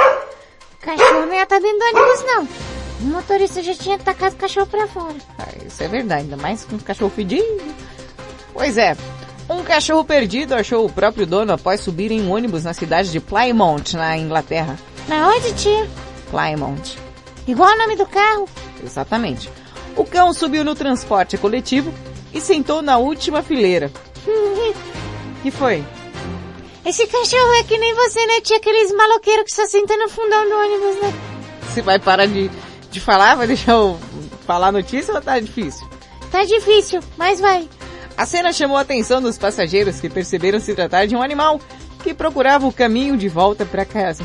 [0.80, 2.48] cachorro não ia estar dentro do ônibus, não.
[3.00, 5.14] O motorista já tinha tacado o cachorro pra fora.
[5.38, 7.44] Ah, isso é verdade, ainda mais com um cachorro fedido.
[8.52, 8.96] Pois é,
[9.48, 13.20] um cachorro perdido achou o próprio dono após subir em um ônibus na cidade de
[13.20, 14.76] Plymouth, na Inglaterra.
[15.06, 15.88] Na onde, tia?
[16.30, 16.96] Plymouth.
[17.46, 18.48] Igual o nome do carro?
[18.84, 19.50] Exatamente.
[19.96, 21.92] O cão subiu no transporte coletivo
[22.34, 23.90] e sentou na última fileira.
[25.42, 25.82] que foi?
[26.84, 28.56] Esse cachorro é que nem você, né, tia?
[28.56, 31.14] Aqueles maloqueiros que só sentam no fundão do ônibus, né?
[31.68, 32.50] Você vai parar de,
[32.90, 33.34] de falar?
[33.34, 33.98] Vai deixar eu
[34.46, 35.86] falar a notícia ou tá difícil?
[36.30, 37.68] Tá difícil, mas vai.
[38.16, 41.60] A cena chamou a atenção dos passageiros que perceberam se tratar de um animal
[42.02, 44.24] que procurava o caminho de volta para casa.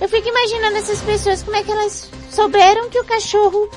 [0.00, 3.70] Eu fico imaginando essas pessoas, como é que elas souberam que o cachorro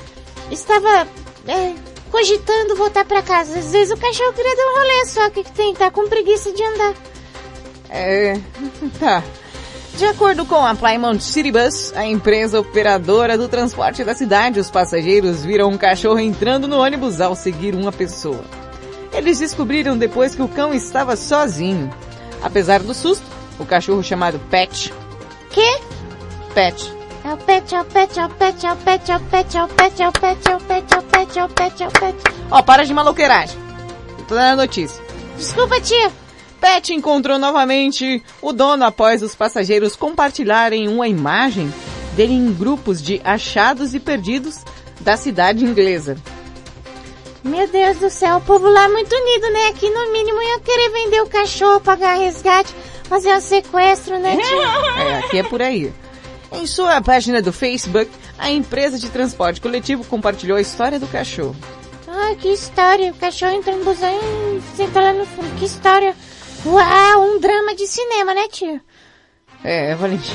[0.50, 1.06] estava
[1.46, 1.74] é,
[2.10, 3.58] cogitando voltar para casa.
[3.58, 6.62] Às vezes o cachorro queria dar um rolê só, que tem, tá com preguiça de
[6.62, 6.94] andar.
[7.88, 8.34] É,
[8.98, 9.22] tá.
[9.96, 14.70] De acordo com a Plymouth City Bus, a empresa operadora do transporte da cidade, os
[14.70, 18.44] passageiros viram um cachorro entrando no ônibus ao seguir uma pessoa.
[19.10, 21.90] Eles descobriram depois que o cão estava sozinho.
[22.42, 23.24] Apesar do susto,
[23.58, 24.92] o cachorro chamado Pet.
[25.48, 25.80] Que?
[26.52, 26.92] Pet.
[27.24, 29.56] É o pet, é o pet, é o pet, é o pet, é o pet,
[29.56, 31.82] é o pet, é o pet, é o pet, é o pet, é o pet,
[31.82, 32.16] é o pet.
[32.50, 33.58] Ó, para de maloqueiragem.
[34.28, 35.02] Tô dando a notícia.
[35.38, 36.25] Desculpa, tia.
[36.60, 41.72] Pet encontrou novamente o dono após os passageiros compartilharem uma imagem
[42.14, 44.64] dele em grupos de achados e perdidos
[45.00, 46.16] da cidade inglesa.
[47.44, 49.68] Meu Deus do céu, o povo lá é muito unido, né?
[49.68, 55.06] Aqui no mínimo ia querer vender o cachorro, pagar resgate, fazer um sequestro, né, tia?
[55.06, 55.92] É, aqui é por aí.
[56.50, 61.54] Em sua página do Facebook, a empresa de transporte coletivo compartilhou a história do cachorro.
[62.08, 63.12] Ai, que história.
[63.12, 65.54] O cachorro entra no busão e senta lá no fundo.
[65.58, 66.16] Que história.
[66.66, 68.80] Uau, um drama de cinema, né, tio?
[69.62, 70.34] É, Valentim.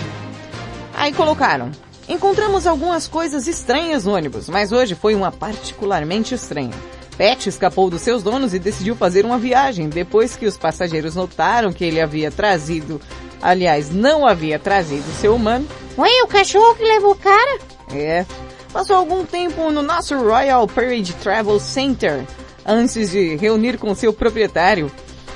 [0.93, 1.69] Aí colocaram.
[2.07, 6.71] Encontramos algumas coisas estranhas no ônibus, mas hoje foi uma particularmente estranha.
[7.17, 11.73] Pet escapou dos seus donos e decidiu fazer uma viagem depois que os passageiros notaram
[11.73, 13.01] que ele havia trazido,
[13.41, 15.67] aliás, não havia trazido seu humano.
[15.97, 17.59] Ué, o cachorro que levou o cara?
[17.93, 18.25] É.
[18.71, 22.25] Passou algum tempo no nosso Royal Parade Travel Center
[22.65, 24.89] antes de reunir com seu proprietário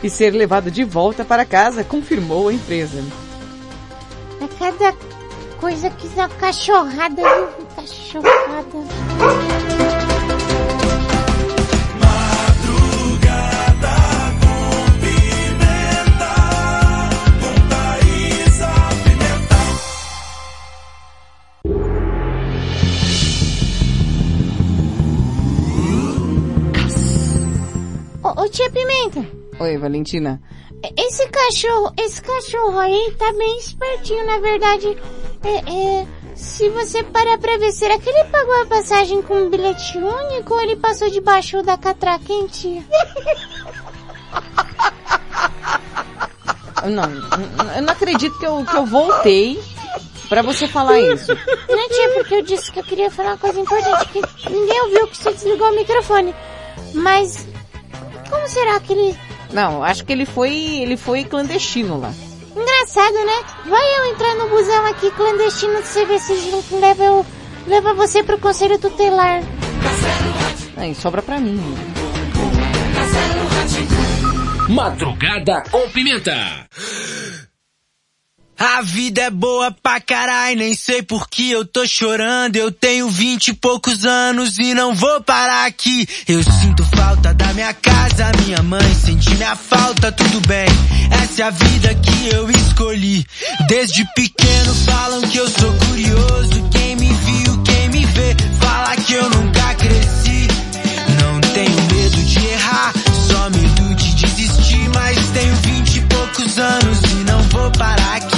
[0.04, 3.04] e ser levado de volta para casa, confirmou a empresa.
[4.42, 4.94] A cada
[5.60, 7.66] coisa que uma cachorrada, viu?
[7.76, 9.46] Cachorrada.
[28.38, 29.26] Ô tia Pimenta,
[29.60, 30.42] Oi, Valentina.
[30.98, 34.98] esse cachorro, esse cachorro aí tá bem espertinho, na verdade.
[35.44, 39.50] É, é, se você parar pra ver, será que ele pagou a passagem com um
[39.50, 42.84] bilhete único ou ele passou debaixo da catraca, hein, tia?
[46.84, 49.60] Não, eu não acredito que eu, que eu voltei
[50.28, 51.34] pra você falar isso.
[51.70, 55.08] Não, tia, porque eu disse que eu queria falar uma coisa importante, que ninguém ouviu
[55.08, 56.36] que você desligou o microfone.
[56.94, 57.48] Mas,
[58.30, 59.25] como será que ele...
[59.52, 62.12] Não, acho que ele foi, ele foi clandestino lá.
[62.56, 63.44] Engraçado, né?
[63.66, 66.34] Vai eu entrar no busão aqui clandestino, você ver se
[66.72, 67.26] leva, eu,
[67.68, 69.42] leva você pro conselho tutelar.
[70.78, 71.60] Aí, sobra pra mim.
[74.70, 76.34] Madrugada com pimenta.
[78.58, 82.56] A vida é boa pra caralho, nem sei por que eu tô chorando.
[82.56, 86.08] Eu tenho vinte e poucos anos e não vou parar aqui.
[86.26, 90.68] Eu sinto falta da minha casa, minha mãe sente minha falta, tudo bem.
[91.22, 93.26] Essa é a vida que eu escolhi.
[93.68, 96.70] Desde pequeno falam que eu sou curioso.
[96.72, 100.48] Quem me viu, quem me vê, fala que eu nunca cresci.
[101.22, 102.94] Não tenho medo de errar,
[103.28, 104.90] só medo de desistir.
[104.94, 108.35] Mas tenho vinte e poucos anos e não vou parar aqui.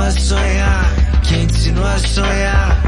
[0.00, 0.84] Ensinou a sonhar?
[1.22, 2.80] Quem ensinou a sonhar?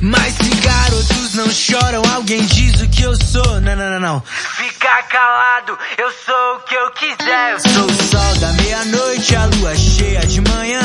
[0.00, 3.60] Mas se garotos não choram, alguém diz o que eu sou.
[3.60, 4.20] Não, não, não, não.
[4.20, 7.52] Fica calado, eu sou o que eu quiser.
[7.52, 10.82] Eu sou o sol da meia-noite, a lua cheia de manhã.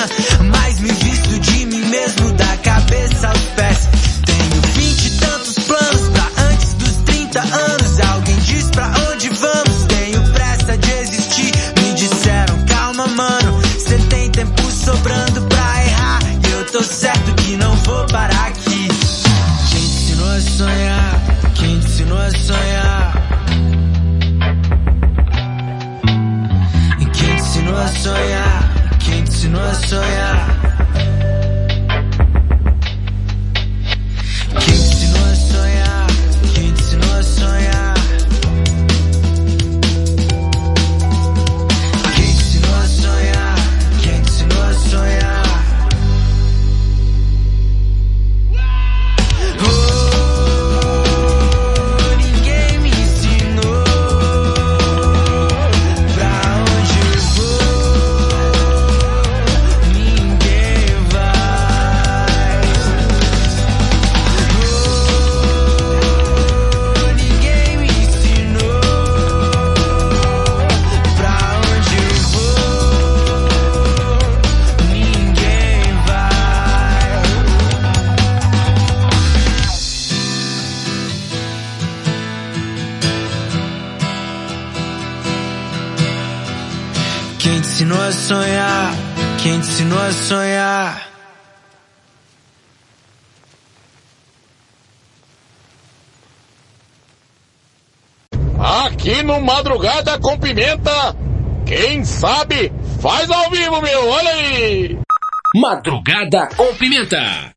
[0.52, 3.99] Mas me visto de mim mesmo, da cabeça aos pés.
[28.00, 29.00] Ensinou a sonhar?
[29.00, 29.74] Quem te ensinou a
[87.80, 88.94] ensinou a sonhar?
[89.42, 91.10] Quem te ensinou a sonhar?
[98.60, 101.16] Aqui no Madrugada com Pimenta,
[101.66, 102.70] quem sabe
[103.02, 105.00] faz ao vivo, meu, olha aí!
[105.56, 107.56] Madrugada com pimenta.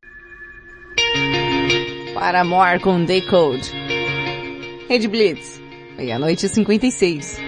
[2.14, 3.72] Para more com Decode.
[4.88, 5.60] Rede Blitz.
[5.98, 7.38] Meia-noite e 56.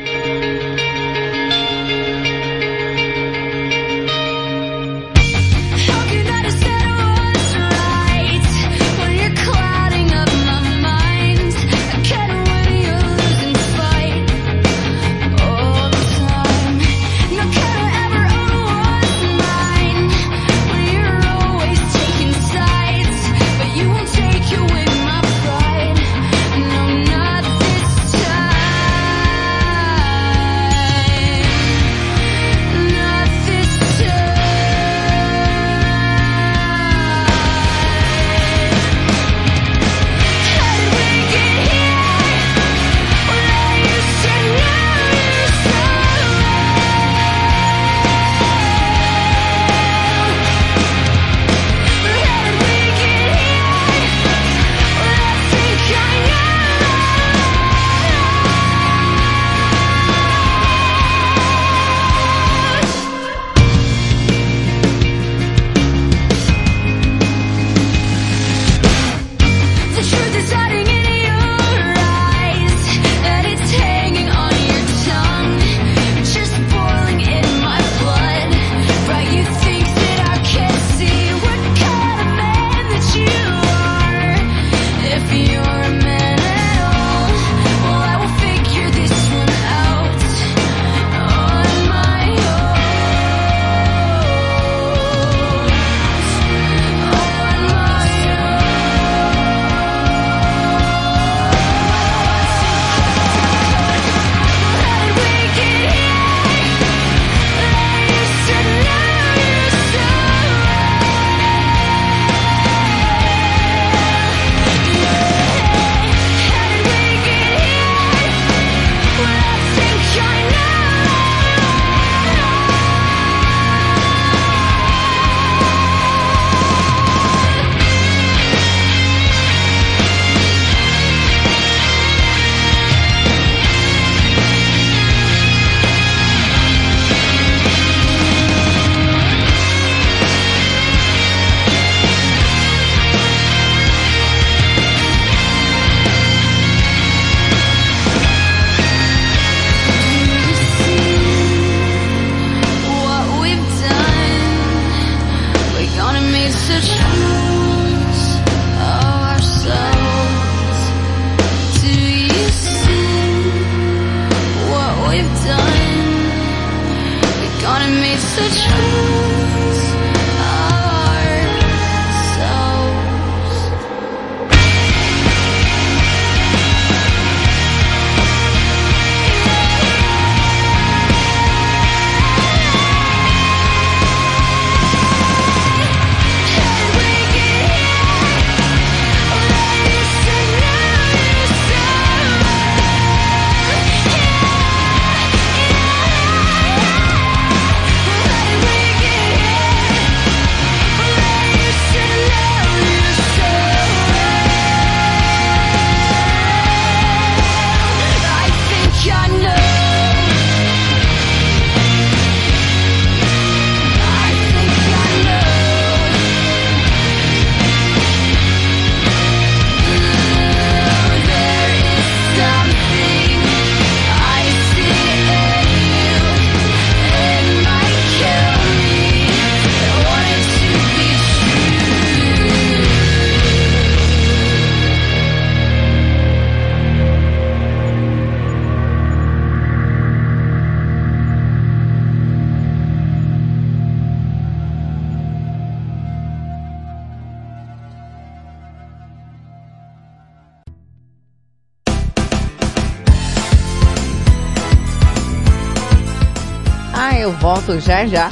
[257.45, 258.30] Volto já já.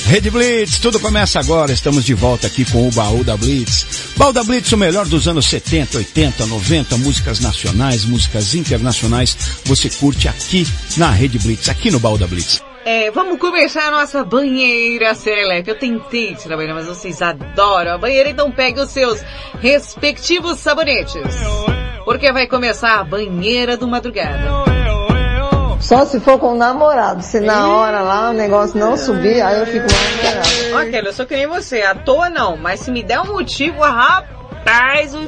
[0.07, 1.73] Rede Blitz, tudo começa agora.
[1.73, 4.15] Estamos de volta aqui com o Baú da Blitz.
[4.17, 9.37] Baú da Blitz, o melhor dos anos 70, 80, 90, músicas nacionais, músicas internacionais.
[9.65, 10.65] Você curte aqui
[10.97, 12.63] na Rede Blitz, aqui no Baú da Blitz.
[12.85, 15.71] É, vamos começar a nossa banheira serelepe.
[15.71, 19.21] Eu tentei tirar banheira, mas vocês adoram a banheira, então pegue os seus
[19.61, 21.21] respectivos sabonetes.
[22.05, 24.66] Porque vai começar a banheira do madrugada.
[25.87, 27.23] Só se for com o namorado.
[27.23, 30.89] Se na hora lá o negócio não subir, aí eu fico mais namorado.
[30.89, 33.81] Ok, eu sou que nem você, à toa não, mas se me der um motivo,
[33.83, 35.21] rapaz, o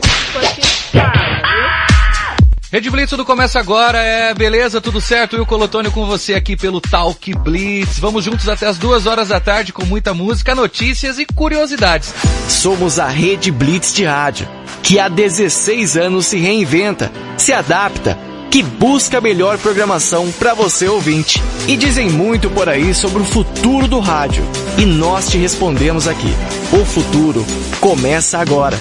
[2.73, 5.37] Rede Blitz, tudo começa agora, é beleza, tudo certo?
[5.37, 8.01] E o Colotônio com você aqui pelo Talk Blitz.
[8.01, 12.13] Vamos juntos até as duas horas da tarde com muita música, notícias e curiosidades.
[12.49, 14.49] Somos a Rede Blitz de rádio,
[14.83, 18.19] que há 16 anos se reinventa, se adapta,
[18.51, 21.43] que busca a melhor programação para você ouvinte.
[21.67, 24.45] E dizem muito por aí sobre o futuro do rádio.
[24.77, 26.33] E nós te respondemos aqui.
[26.73, 27.45] O futuro
[27.81, 28.79] começa agora.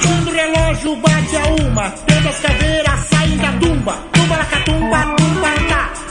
[0.00, 3.92] Quando o relógio bate a uma, todas as caveiras saem da tumba.
[4.10, 6.01] Tumba catumba, tumba tá.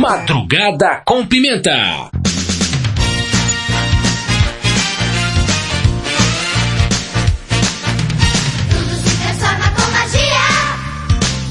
[0.00, 1.70] Madrugada com Pimenta.
[9.20, 10.22] Transforma com magia.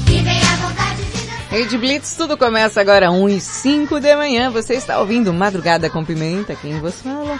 [0.08, 4.50] E vem a vontade de Rede Blitz, tudo começa agora 1 e 5 da manhã.
[4.50, 6.56] Você está ouvindo Madrugada com Pimenta.
[6.56, 7.38] Quem vos fala?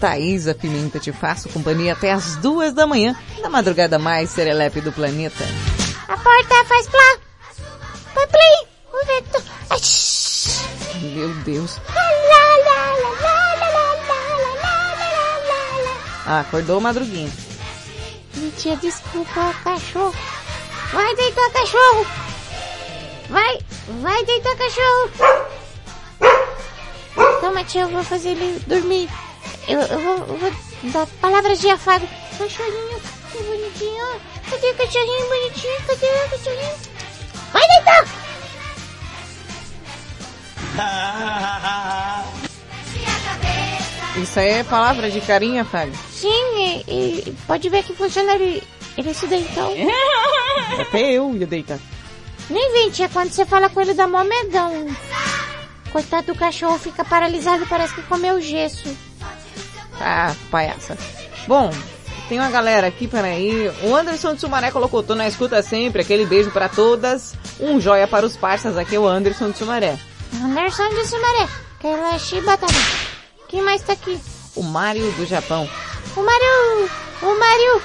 [0.00, 4.90] Thaisa Pimenta, te faço companhia até as duas da manhã, na madrugada mais serelepe do
[4.90, 5.44] planeta.
[6.08, 7.18] A porta faz plá.
[8.14, 9.42] Põe play o vento.
[9.70, 9.80] Ai,
[11.00, 11.78] Meu Deus.
[16.26, 17.30] Ah, acordou madruguinha.
[18.56, 20.14] Tia, desculpa, cachorro.
[20.92, 22.06] Vai deitar, cachorro.
[23.28, 23.58] Vai,
[24.00, 25.10] vai deitar, cachorro.
[27.40, 29.10] Toma, tia, eu vou fazer ele dormir.
[29.68, 30.52] Eu, eu, vou, eu vou
[30.84, 32.08] dar palavras de afago.
[32.38, 34.20] Cachorrinho, que bonitinho.
[34.50, 35.76] Cadê o cachorrinho bonitinho?
[35.86, 36.76] Cadê o cachorrinho?
[37.52, 38.23] Vai deitar!
[44.16, 45.94] Isso aí é palavra de carinho, Fábio?
[46.10, 46.84] Sim, e,
[47.28, 48.34] e pode ver que funciona.
[48.34, 48.62] Ele,
[48.96, 49.74] ele se deitou.
[50.80, 51.78] Até eu ia deitar.
[52.48, 54.86] Nem vem, tia, quando você fala com ele dá mó medão.
[55.90, 58.96] Coitado do cachorro, fica paralisado, parece que comeu gesso.
[60.00, 60.96] Ah, palhaça.
[61.46, 61.70] Bom,
[62.28, 63.70] tem uma galera aqui, peraí.
[63.82, 67.34] O Anderson de Sumaré colocou, tô na escuta sempre, aquele beijo pra todas.
[67.60, 69.98] Um joia para os parças, aqui é o Anderson de Sumaré.
[70.42, 72.66] Anderson de Sumaré, aquela chibata.
[73.48, 74.20] Quem mais tá aqui?
[74.56, 75.68] O Mário do Japão.
[76.16, 76.90] O Mário!
[77.22, 77.80] O Mário!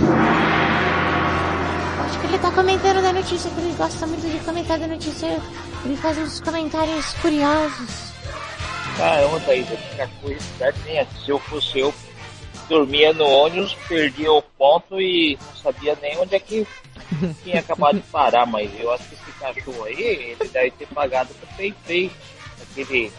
[2.06, 5.40] Acho que ele tá comentando da notícia, que ele gosta muito de comentar da notícia.
[5.86, 8.14] Ele faz uns comentários curiosos.
[8.98, 11.08] Caramba, Thaís, esse cachorro esperto nem é.
[11.24, 11.94] Se eu fosse eu,
[12.68, 16.68] dormia no ônibus, perdia o ponto e não sabia nem onde é que
[17.44, 21.34] tinha acabado de parar, mas eu acho que esse cachorro aí, ele deve ter pagado
[21.34, 22.12] com o PayPay,
[22.82, 23.12] aquele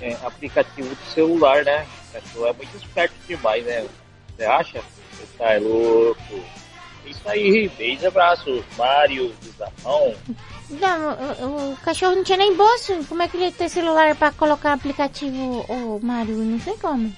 [0.00, 1.86] é, aplicativo do celular, né?
[2.08, 3.86] O cachorro é muito esperto demais, né?
[4.36, 4.82] Você acha?
[5.12, 6.40] Você tá louco.
[7.06, 9.54] Isso aí, beijo, abraço, Mário do.
[10.70, 12.94] Não, o, o cachorro não tinha nem bolso.
[13.08, 16.34] Como é que ele ia ter celular pra colocar aplicativo, ô Mário?
[16.36, 17.12] Não sei como.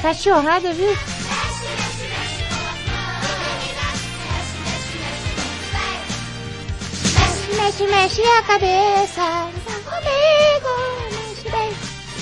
[0.00, 0.94] Cachorrada, viu?
[7.56, 9.22] Mexe, mexe a cabeça.
[9.84, 10.70] Comigo,
[11.12, 11.70] mexe bem.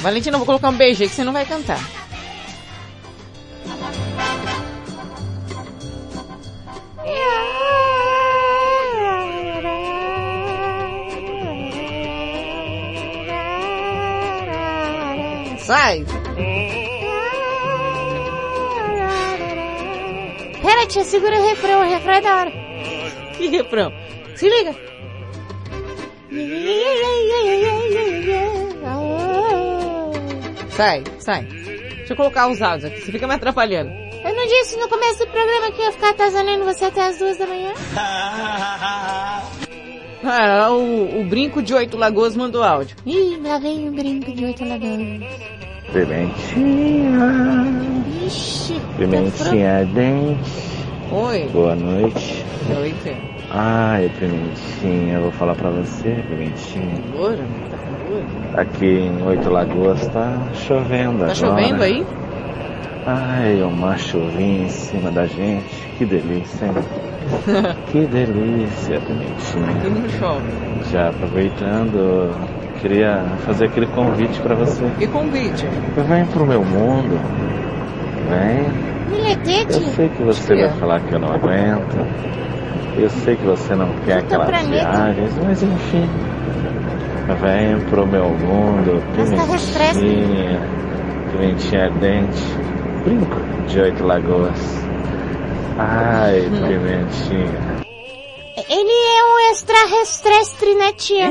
[0.03, 1.79] Valentina, eu vou colocar um beijo aí que você não vai cantar.
[15.59, 16.05] Sai!
[20.61, 21.81] Pera, tia, segura o refrão.
[21.81, 22.53] O refrão é da hora.
[23.37, 23.93] Que refrão?
[24.37, 24.92] Se liga!
[30.71, 31.43] Sai, sai.
[31.45, 33.91] Deixa eu colocar os áudios aqui, você fica me atrapalhando.
[33.91, 37.37] Eu não disse no começo do programa que ia ficar atazanando você até as duas
[37.37, 37.73] da manhã?
[40.25, 42.97] Ah, o, o Brinco de Oito Lagoas mandou áudio.
[43.05, 45.21] Ih, lá vem o brinco de oito lagoas.
[45.93, 47.19] Pimentinha.
[48.25, 50.51] Ixi, Pimentinha ardente.
[51.11, 51.49] Oi.
[51.53, 52.45] Boa noite.
[52.81, 53.32] Oi, Fê.
[53.55, 56.95] Ai, Pimentinha, eu vou falar pra você, Pimentinha.
[57.15, 57.37] Loura?
[57.71, 58.63] Tá com loura?
[58.63, 61.35] Aqui em Oito Lagoas tá chovendo Tá agora.
[61.35, 62.07] chovendo aí?
[63.07, 65.87] Ai, uma chuvinha em cima da gente.
[65.99, 66.73] Que delícia, hein?
[67.93, 69.91] que delícia, Aqui Pimentinha.
[69.91, 70.47] não chove.
[70.91, 72.31] Já aproveitando,
[72.81, 74.83] queria fazer aquele convite pra você.
[74.99, 75.67] Que convite?
[76.09, 77.21] Vem pro meu mundo.
[78.31, 78.93] Vem.
[79.69, 82.07] Eu sei que você vai falar que eu não aguento.
[82.97, 86.09] Eu sei que você não quer aquelas viagens, mas enfim.
[87.41, 90.61] Vem pro meu mundo, pimentinha,
[91.31, 92.43] pimentinha ardente,
[93.05, 94.61] brinco de oito lagoas.
[95.79, 97.83] Ai, pimentinha.
[98.69, 101.31] Ele é um extraterrestre, né, tia?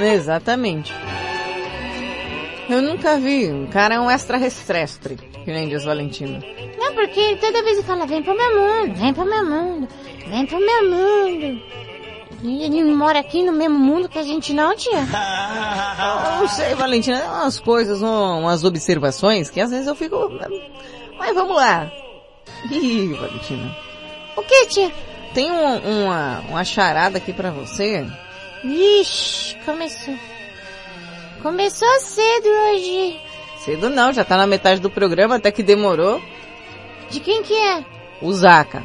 [0.14, 0.94] Exatamente.
[2.68, 3.52] Eu nunca vi.
[3.52, 6.40] O cara é um extraterrestre, que nem diz Valentina.
[6.78, 9.88] Não, porque toda vez ele fala, vem pro meu mundo, vem pro meu mundo,
[10.28, 11.62] vem pro meu mundo.
[12.42, 14.98] E ele mora aqui no mesmo mundo que a gente não, tia?
[14.98, 20.16] Eu não sei, Valentina, é umas coisas, um- umas observações que às vezes eu fico...
[21.18, 21.90] Mas vamos lá.
[22.70, 23.74] Ih, Valentina.
[24.36, 24.92] O que, tia?
[25.32, 28.06] Tem um- uma, uma charada aqui pra você.
[28.62, 30.14] Ixi, começou.
[31.42, 33.20] Começou cedo hoje.
[33.58, 36.20] Cedo não, já tá na metade do programa, até que demorou.
[37.10, 37.84] De quem que é?
[38.20, 38.82] O Zaca.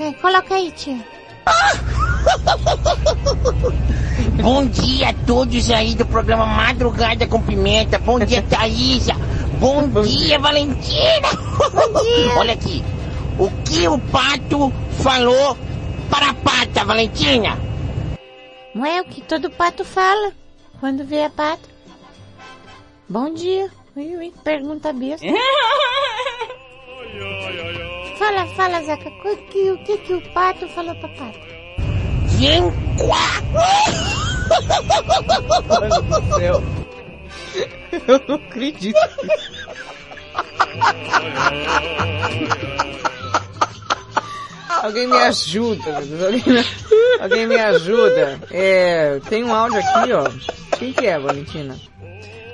[0.00, 0.98] É, Coloca aí, tia.
[4.42, 7.98] Bom dia a todos aí do programa Madrugada com Pimenta.
[7.98, 9.14] Bom dia, Thaísa.
[9.58, 11.28] Bom, dia, Valentina.
[11.72, 12.34] Bom dia.
[12.36, 12.84] Olha aqui.
[13.38, 15.56] O que o pato falou
[16.10, 17.58] para a pata, Valentina?
[18.74, 20.32] Não é o que todo pato fala
[20.80, 21.68] quando vê a pata.
[23.08, 23.70] Bom dia.
[23.96, 25.26] Ui, ui, pergunta besta.
[28.18, 29.08] Fala, fala, Zaca.
[29.08, 31.38] O que, o que que o pato falou pra pata?
[32.38, 32.62] Vem
[35.68, 36.62] Mano do céu.
[38.06, 38.98] Eu não acredito.
[44.82, 46.64] Alguém me ajuda, alguém me,
[47.20, 48.40] alguém me ajuda.
[48.50, 50.24] É, tem um áudio aqui, ó.
[50.78, 51.76] Quem que é, Valentina?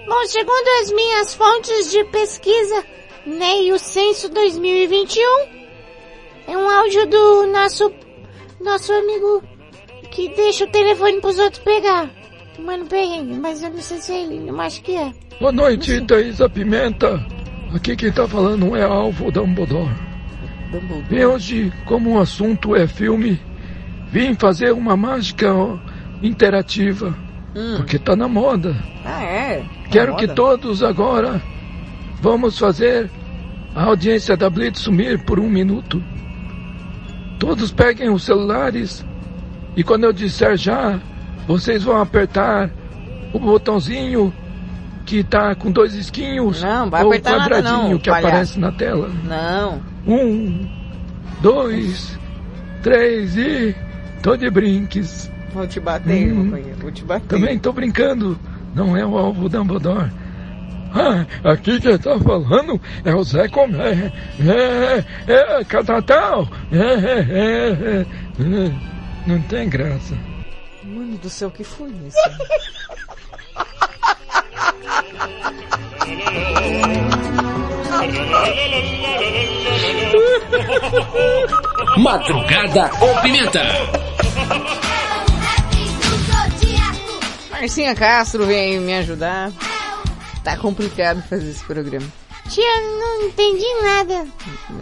[0.06, 2.84] Bom, segundo as minhas fontes de pesquisa,
[3.26, 5.22] e o censo 2021,
[6.46, 7.90] é um áudio do nosso,
[8.60, 9.42] nosso amigo
[10.10, 12.10] que deixa o telefone pros outros pegar.
[12.58, 15.12] Mano, perrengue, mas eu não sei se é ele, eu acho que é.
[15.40, 17.24] Boa noite, Thaisa Pimenta.
[17.74, 19.90] Aqui quem tá falando é Alvo Dumbledore.
[21.08, 23.40] Vim hoje, como o assunto é filme,
[24.08, 25.78] vim fazer uma mágica ó,
[26.22, 27.16] interativa.
[27.76, 28.76] Porque tá na moda.
[29.04, 29.58] Ah, é?
[29.58, 30.34] Tá Quero na que moda?
[30.34, 31.40] todos agora
[32.24, 33.10] vamos fazer
[33.74, 36.02] a audiência da Blitz sumir por um minuto.
[37.38, 39.04] Todos peguem os celulares
[39.76, 40.98] e quando eu disser já,
[41.46, 42.70] vocês vão apertar
[43.34, 44.32] o botãozinho
[45.04, 48.26] que tá com dois esquinhos Não, vai ou o apertar nada quadradinho não, que palhaço.
[48.28, 49.10] aparece na tela.
[49.24, 49.82] Não.
[50.06, 50.66] Um,
[51.42, 52.18] dois,
[52.82, 53.76] três e
[54.22, 55.30] tô de brinques.
[55.52, 56.44] Vou te bater, Hum.
[56.46, 56.78] companheiro.
[56.80, 57.26] Vou te bater.
[57.28, 58.38] Também tô brincando.
[58.74, 60.10] Não é o alvo Dumbledore.
[60.94, 64.12] Ah, aqui quem tá falando é o Zé Comé.
[64.38, 66.48] É, é, Catatal.
[66.70, 68.72] É, é, é, é.
[69.26, 70.16] Não tem graça.
[70.84, 72.16] Mano do céu, que foi isso?
[81.98, 83.62] Madrugada com Pimenta.
[87.50, 89.50] Marcinha Castro vem me ajudar.
[90.44, 92.06] Tá complicado fazer esse programa.
[92.50, 94.26] Tia, eu não entendi nada.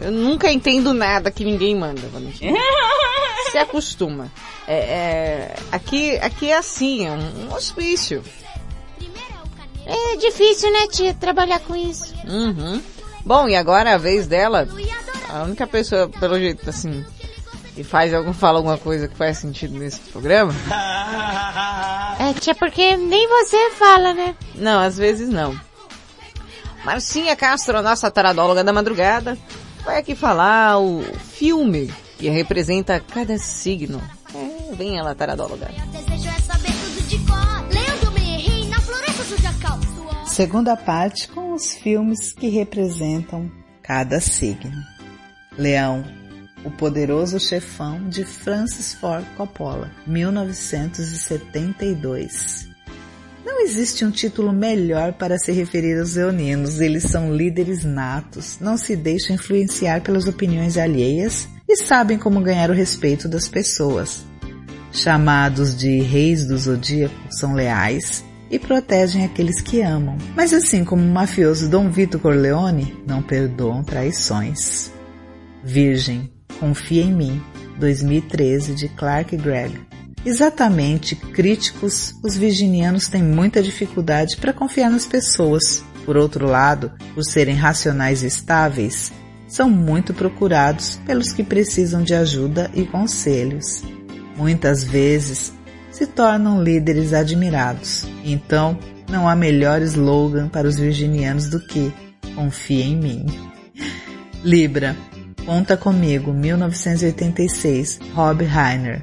[0.03, 2.59] Eu nunca entendo nada que ninguém manda, Valentina.
[3.53, 4.31] Se acostuma.
[4.67, 8.25] É, é, aqui, aqui é assim, é um, um hospício.
[9.87, 12.15] É difícil, né, tia, trabalhar com isso.
[12.27, 12.83] Uhum.
[13.25, 14.67] Bom, e agora a vez dela.
[15.29, 17.05] A única pessoa, pelo jeito, assim,
[17.75, 20.53] que faz algum, fala alguma coisa que faz sentido nesse programa.
[22.19, 24.37] É, tia, porque nem você fala, né?
[24.55, 25.59] Não, às vezes não.
[26.85, 29.39] Marcinha Castro, a nossa taradóloga da madrugada,
[29.85, 34.01] vai aqui falar o filme que representa cada signo.
[34.35, 35.69] É, vem ela, taradóloga.
[40.27, 43.51] Segunda parte com os filmes que representam
[43.83, 44.73] cada signo.
[45.59, 46.05] Leão,
[46.65, 52.71] o poderoso chefão de Francis Ford Coppola, 1972.
[53.45, 56.81] Não existe um título melhor para se referir aos leoninos.
[56.81, 62.71] Eles são líderes natos, não se deixam influenciar pelas opiniões alheias e sabem como ganhar
[62.71, 64.25] o respeito das pessoas.
[64.93, 70.19] Chamados de reis do zodíaco, são leais e protegem aqueles que amam.
[70.37, 74.93] Mas assim como o mafioso Dom Vito Corleone, não perdoam traições.
[75.65, 77.43] Virgem, confia em mim,
[77.79, 79.81] 2013 de Clark Gregg.
[80.25, 85.83] Exatamente, críticos, os virginianos têm muita dificuldade para confiar nas pessoas.
[86.05, 89.13] Por outro lado, por serem racionais e estáveis,
[89.49, 93.83] são muito procurados pelos que precisam de ajuda e conselhos.
[94.37, 95.53] Muitas vezes
[95.91, 98.05] se tornam líderes admirados.
[98.25, 98.79] Então,
[99.11, 101.93] não há melhor slogan para os virginianos do que
[102.35, 103.27] confia em mim.
[104.43, 104.97] Libra,
[105.45, 109.03] Conta Comigo, 1986, Rob Reiner.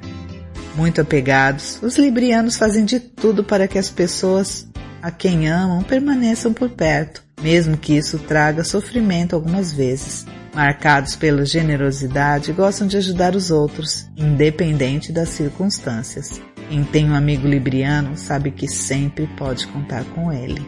[0.76, 4.66] Muito apegados, os librianos fazem de tudo para que as pessoas
[5.02, 10.26] a quem amam permaneçam por perto, mesmo que isso traga sofrimento algumas vezes.
[10.54, 16.42] Marcados pela generosidade, gostam de ajudar os outros, independente das circunstâncias.
[16.70, 20.62] Quem tem um amigo libriano sabe que sempre pode contar com ele.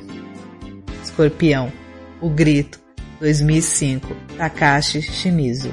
[1.04, 1.72] Escorpião,
[2.22, 2.80] o grito
[3.22, 5.72] 2005, Takashi Shimizu.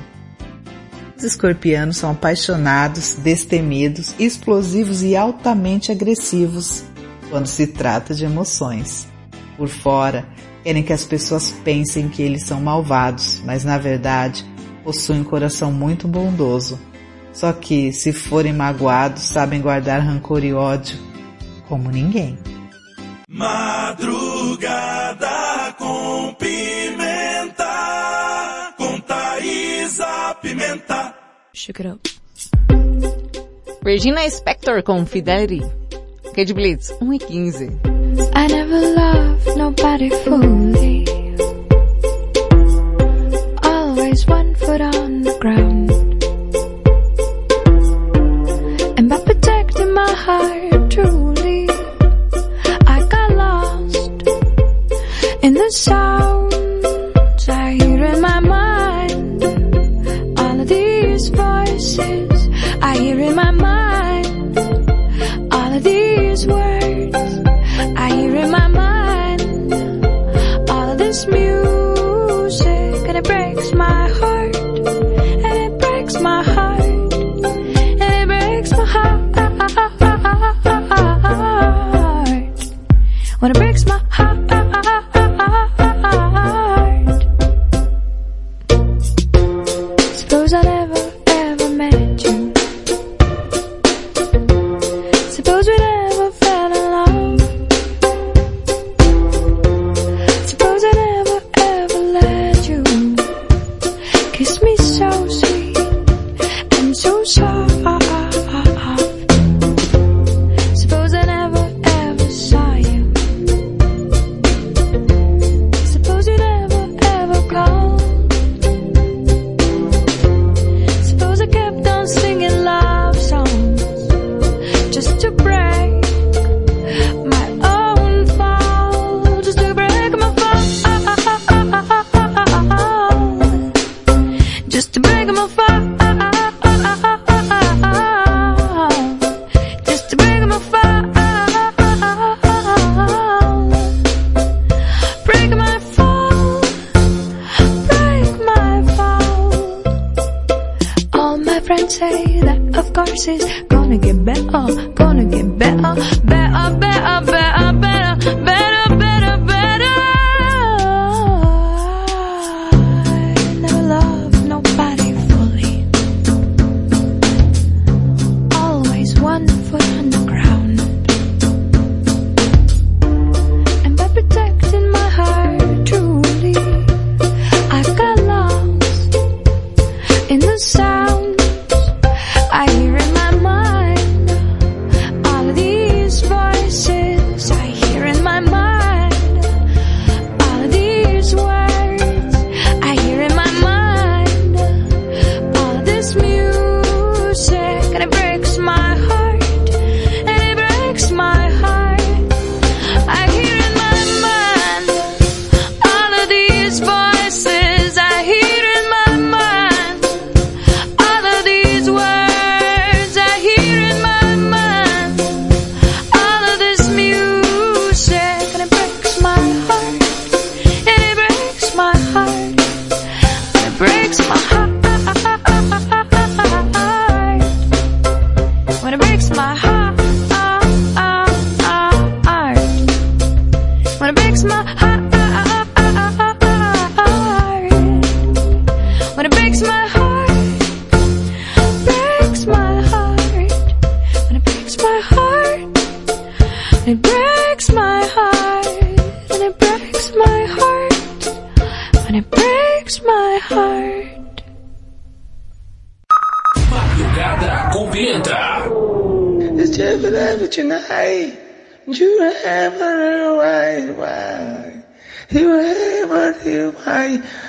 [1.16, 6.84] Os escorpianos são apaixonados, destemidos, explosivos e altamente agressivos
[7.30, 9.08] quando se trata de emoções.
[9.56, 10.28] Por fora,
[10.62, 14.44] querem que as pessoas pensem que eles são malvados, mas na verdade
[14.84, 16.78] possuem um coração muito bondoso.
[17.32, 20.98] Só que, se forem magoados, sabem guardar rancor e ódio
[21.66, 22.38] como ninguém.
[23.28, 24.27] Madru
[31.68, 32.00] Check it out.
[33.82, 35.60] Regina Spector com Fidelity.
[36.34, 37.78] Kid Blitz, 1 e 15.
[38.34, 41.17] I never loved nobody fully.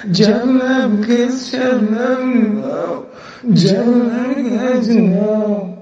[0.03, 2.64] Pai, já não questionando,
[3.53, 4.30] já não
[4.82, 5.80] não.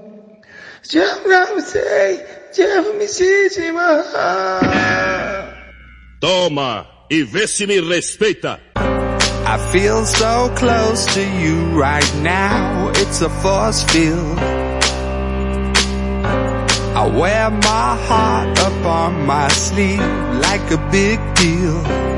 [0.90, 2.24] Já não sei,
[2.56, 4.02] já me senti mal.
[6.20, 8.58] Toma e vê se me respeita.
[8.76, 12.90] I feel so close to you right now.
[12.96, 14.38] It's a force field.
[16.94, 20.00] I wear my heart up on my sleeve
[20.42, 22.17] like a big deal.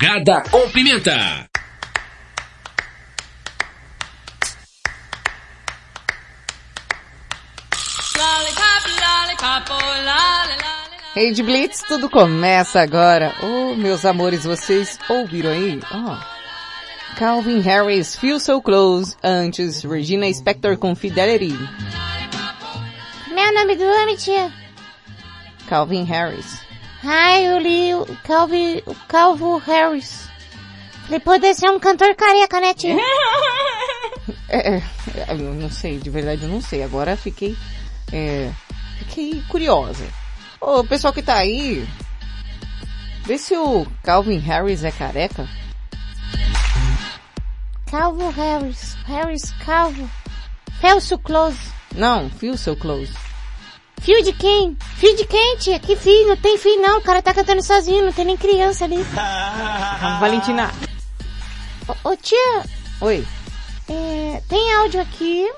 [0.00, 1.46] Madrugada com Pimenta.
[11.14, 13.34] Rede Blitz, tudo começa agora.
[13.42, 15.78] Oh, meus amores, vocês ouviram aí?
[15.92, 16.16] Ó.
[17.16, 21.58] Calvin Harris, Feel So Close, antes Regina Spector com Fidelity.
[23.28, 24.50] Meu é nome do homem, tia.
[25.68, 26.69] Calvin Harris.
[27.02, 30.28] Ai, eu li o Calvi, o Calvo Harris.
[31.04, 32.96] Falei, pode ser um cantor careca, né, tia?
[34.48, 34.82] É, é,
[35.30, 36.82] eu não sei, de verdade eu não sei.
[36.82, 37.56] Agora fiquei,
[38.12, 38.50] é,
[38.98, 40.04] fiquei curiosa.
[40.60, 41.88] Ô, pessoal que tá aí,
[43.24, 45.48] vê se o Calvin Harris é careca.
[47.90, 48.94] Calvo Harris.
[49.06, 50.08] Harris Calvo.
[50.80, 51.58] Felso Close.
[51.94, 53.12] Não, feel so close.
[54.00, 54.76] Fio de quem?
[54.96, 55.78] Fio de quem, tia?
[55.78, 56.26] Que fio?
[56.28, 58.96] Não tem fio não, o cara tá cantando sozinho, não tem nem criança ali.
[60.20, 60.70] Valentina.
[61.86, 62.62] Ô, ô, tia,
[63.00, 63.24] Oi.
[63.88, 65.50] é, tem áudio aqui.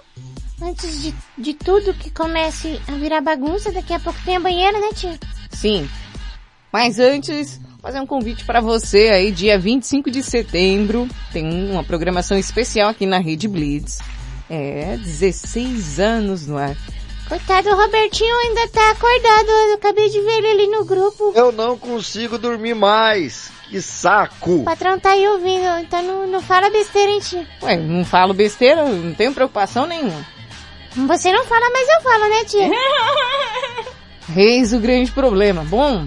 [0.61, 4.79] Antes de, de tudo que comece a virar bagunça, daqui a pouco tem a banheira,
[4.79, 5.19] né, tia?
[5.51, 5.89] Sim.
[6.73, 12.39] Mas antes, fazer um convite para você aí, dia 25 de setembro, tem uma programação
[12.39, 13.99] especial aqui na Rede Blitz.
[14.49, 16.77] É, 16 anos no ar.
[17.33, 19.49] Coitado, o Robertinho ainda tá acordado.
[19.49, 21.33] Eu acabei de ver ele ali no grupo.
[21.35, 23.51] Eu não consigo dormir mais.
[23.71, 24.57] Que saco.
[24.57, 27.49] O patrão tá aí ouvindo, então não, não fala besteira, hein, tia?
[27.63, 30.27] Ué, não falo besteira, não tenho preocupação nenhuma.
[30.95, 32.71] Você não fala, mas eu falo, né, tia?
[34.29, 35.65] Reis o grande problema.
[35.65, 36.07] Bom,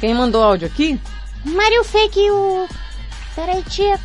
[0.00, 1.00] quem mandou áudio aqui?
[1.44, 2.66] Mario Fake, o...
[3.36, 4.00] Peraí, tia.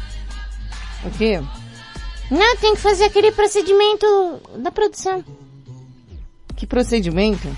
[1.03, 1.41] O quê?
[2.29, 5.25] Não, tem que fazer aquele procedimento da produção.
[6.57, 7.55] Que procedimento?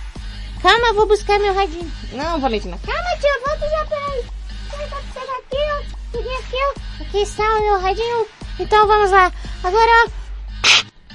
[0.62, 1.90] Calma, eu vou buscar meu radinho.
[2.12, 2.78] Não, Valentina.
[2.86, 4.26] Calma, tia, volta já, peraí.
[5.14, 5.98] Pegar aqui, ó.
[6.12, 7.04] Peguei aqui, ó.
[7.04, 8.28] Aqui está o meu radinho.
[8.60, 9.32] Então vamos lá.
[9.64, 10.12] Agora.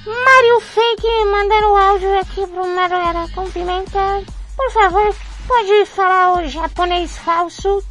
[0.06, 4.22] Mario Fake mandando áudio aqui pro Mario Cumprimenta.
[4.56, 5.14] Por favor,
[5.46, 7.82] pode falar o japonês falso.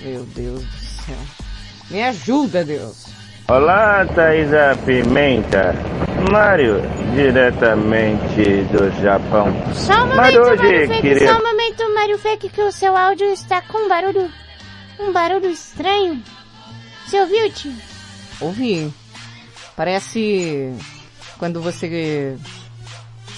[0.00, 1.18] Meu Deus do céu.
[1.90, 3.06] Me ajuda, Deus.
[3.48, 5.74] Olá, Thaisa Pimenta.
[6.30, 6.82] Mário,
[7.14, 9.46] diretamente do Japão.
[9.74, 11.32] Só um momento, Mário, Mario hoje Fake, queria...
[11.32, 14.30] só um momento, Mario Fake, que o seu áudio está com um barulho,
[14.98, 16.22] um barulho estranho.
[17.06, 17.72] Você ouviu, tio?
[18.40, 18.92] Ouvi.
[19.76, 20.74] Parece
[21.38, 22.36] quando você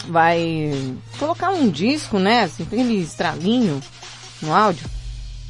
[0.07, 0.71] vai
[1.19, 2.43] colocar um disco, né?
[2.43, 3.81] Assim, aquele estralinho
[4.41, 4.89] no áudio.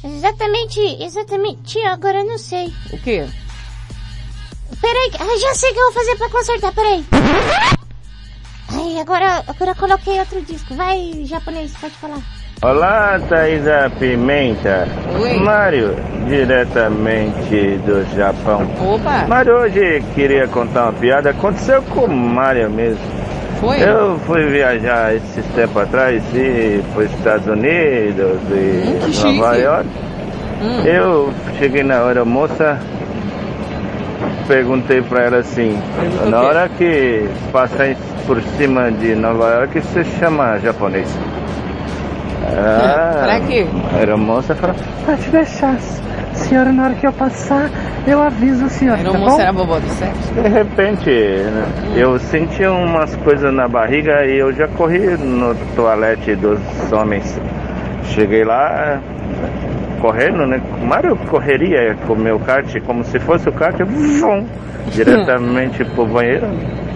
[0.03, 1.61] Exatamente, exatamente.
[1.63, 2.73] Tio, agora eu não sei.
[2.91, 3.27] O quê?
[4.81, 7.05] Peraí, ah, já sei o que eu vou fazer pra consertar, peraí.
[8.71, 10.75] Ai, agora, agora eu coloquei outro disco.
[10.75, 12.19] Vai, japonês, pode falar.
[12.61, 14.87] Olá, Thaisa Pimenta.
[15.19, 15.37] Oi.
[15.39, 15.95] Mário,
[16.27, 18.69] diretamente do Japão.
[18.93, 19.25] Opa!
[19.27, 21.29] Mário, hoje queria contar uma piada.
[21.31, 22.99] Aconteceu com o Mário mesmo.
[23.61, 23.81] Foi?
[23.81, 29.37] Eu fui viajar esses tempos atrás e fui aos Estados Unidos e Hum, que chique.
[29.37, 29.89] Nova York.
[30.61, 30.81] Hum.
[30.85, 32.77] Eu cheguei na hora moça,
[34.59, 35.79] perguntei pra ela assim,
[36.27, 37.95] na hora que passar
[38.25, 41.07] por cima de Nova York, você chama japonês.
[42.57, 43.67] Ah, Pra quê?
[43.93, 45.77] A aeromoça falou, Pode deixar,
[46.33, 47.69] senhora, na hora que eu passar,
[48.07, 50.33] eu aviso a senhora, Era tá moça era vovó do sexo?
[50.33, 51.65] de repente, né,
[51.95, 56.59] eu senti umas coisas na barriga e eu já corri no toalete dos
[56.91, 57.39] homens.
[58.03, 58.99] Cheguei lá,
[59.99, 60.61] correndo, né?
[60.81, 64.45] Mário correria com meu kart, como se fosse o kart, vum,
[64.91, 66.47] diretamente pro banheiro.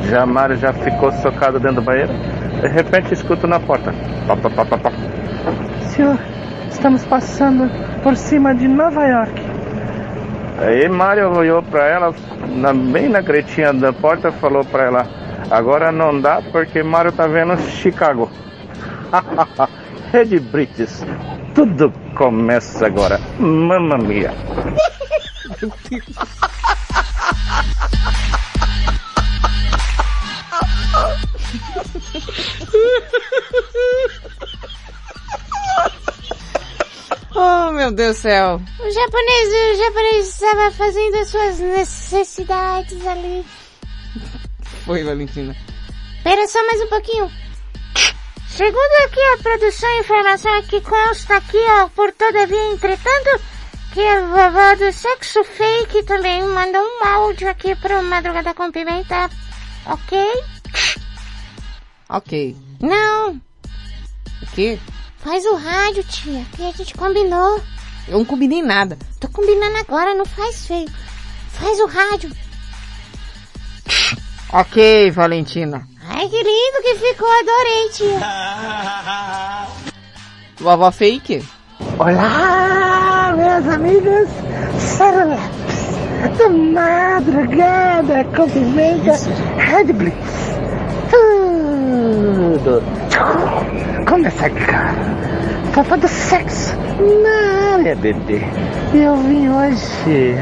[0.09, 2.11] Já Mário já ficou socado dentro do banheiro.
[2.61, 3.93] De repente escuto na porta.
[4.27, 4.91] Pá, pá, pá, pá, pá.
[5.81, 6.17] Senhor,
[6.69, 7.69] estamos passando
[8.01, 9.41] por cima de Nova York.
[10.59, 12.13] Aí Mário olhou pra ela,
[12.55, 15.05] na- bem na gretinha da porta, falou pra ela,
[15.51, 18.29] agora não dá porque Mário tá vendo Chicago.
[20.13, 20.99] Rede British,
[21.55, 23.17] tudo começa agora.
[23.39, 24.31] Mamma mia.
[37.35, 38.61] Oh, meu Deus do céu.
[38.79, 43.43] O japonês, o japonês estava fazendo as suas necessidades ali.
[44.85, 45.55] Foi, Valentina.
[46.17, 47.42] Espera só mais um pouquinho.
[48.55, 53.41] Segundo aqui a produção e informação que consta aqui, ó, por todavia, entretanto,
[53.93, 59.27] que a vovó do sexo fake também mandou um áudio aqui pro Madrugada com Pimenta.
[59.87, 60.19] Ok?
[62.09, 62.55] Ok.
[62.79, 64.77] Não, O quê?
[65.17, 67.59] faz o rádio, tia, que a gente combinou.
[68.07, 68.97] Eu não combinei nada.
[69.19, 70.89] Tô combinando agora, não faz feio.
[71.49, 72.29] Faz o rádio.
[74.51, 75.87] Ok, Valentina.
[76.09, 78.19] Ai, que lindo que ficou, adorei, tia.
[80.59, 81.43] Vovó fake?
[81.97, 84.29] Olá, meus amigos
[84.79, 85.63] Sereleps
[86.37, 89.13] da madrugada com pimenta
[89.57, 90.15] Red Blitz.
[91.83, 92.83] Tudo
[94.07, 94.95] começa agora.
[95.73, 96.75] Falta do sexo
[97.23, 98.41] na área, bebê.
[98.93, 100.35] E eu vim hoje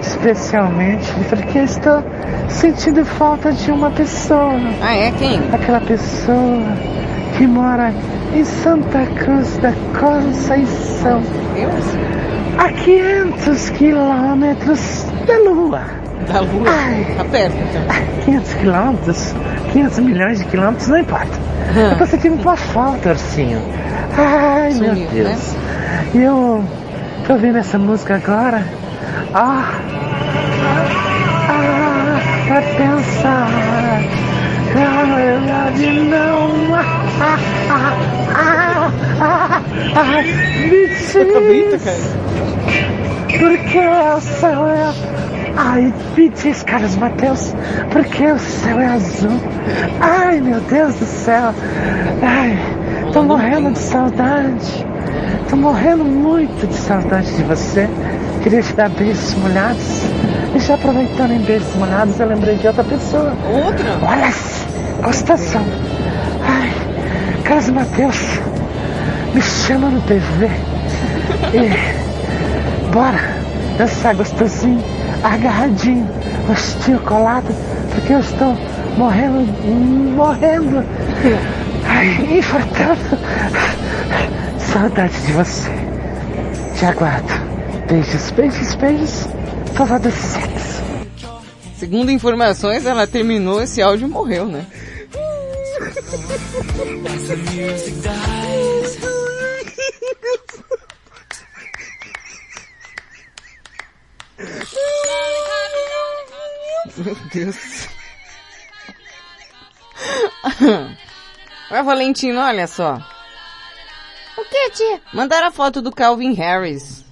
[0.00, 2.02] especialmente porque estou
[2.48, 4.60] sentindo falta de uma pessoa.
[4.80, 5.10] Ah, é?
[5.12, 5.40] Quem?
[5.52, 6.62] Aquela pessoa
[7.36, 7.92] que mora
[8.34, 11.22] em Santa Cruz da Conceição.
[11.56, 11.70] Eu?
[12.58, 16.07] A 500 quilômetros da Lua.
[16.26, 16.68] Da lua?
[16.68, 17.14] Ai.
[17.16, 17.82] Tá perto, então.
[18.24, 19.34] 500 quilômetros,
[19.72, 21.28] 500 milhões de quilômetros, não importa.
[21.74, 21.92] Ah.
[21.92, 23.62] Eu tô sentindo uma falta, Ursinho.
[24.16, 25.56] Ai, meu Sumiu, Deus.
[26.14, 26.64] E eu
[27.26, 28.64] tô ouvindo essa música agora.
[29.34, 29.74] Ah,
[31.48, 33.48] ah, pra pensar.
[34.76, 36.74] Ah, eu love não.
[36.74, 37.38] Ah,
[37.70, 37.92] ah,
[38.34, 39.62] ah, Ah,
[39.96, 41.12] ah, me diz.
[43.38, 45.27] Por que céu é...
[45.60, 47.52] Ai, me diz, Carlos Mateus,
[47.90, 49.40] por que o céu é azul?
[50.00, 51.52] Ai, meu Deus do céu.
[52.22, 52.56] Ai,
[53.12, 54.86] tô morrendo de saudade.
[55.50, 57.88] Tô morrendo muito de saudade de você.
[58.40, 60.02] Queria te dar beijos molhados.
[60.54, 63.32] E já aproveitando em beijos molhados, eu lembrei de outra pessoa.
[63.52, 63.98] Outra?
[64.00, 64.32] Olha,
[65.02, 65.64] gostação.
[66.40, 66.70] Ai,
[67.42, 68.38] Carlos Mateus,
[69.34, 70.50] me chama no PV.
[71.52, 73.18] E bora
[73.76, 74.82] dançar gostosinho,
[75.22, 76.08] agarradinho,
[76.46, 77.48] rostinho colado,
[77.94, 78.54] porque eu estou
[78.96, 79.46] morrendo,
[80.14, 80.84] morrendo.
[81.86, 83.18] Ai, infartando.
[84.58, 85.70] Saudade de você.
[86.78, 87.32] Te aguardo.
[87.88, 89.26] Beijos, beijos, beijos.
[89.74, 90.82] Fala do sexo.
[91.76, 94.66] Segundo informações, ela terminou esse áudio e morreu, né?
[106.96, 107.88] Meu Deus.
[111.70, 112.98] Vai, Valentino, olha só.
[114.36, 115.00] O que, tia?
[115.12, 117.04] Mandaram a foto do Calvin Harris.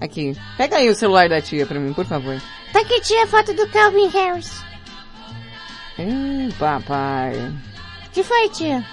[0.00, 0.36] Aqui.
[0.56, 2.40] Pega aí o celular da tia pra mim, por favor.
[2.72, 4.62] Tá aqui, tia, a foto do Calvin Harris.
[5.98, 7.32] Hum, papai.
[8.12, 8.84] que foi, tia?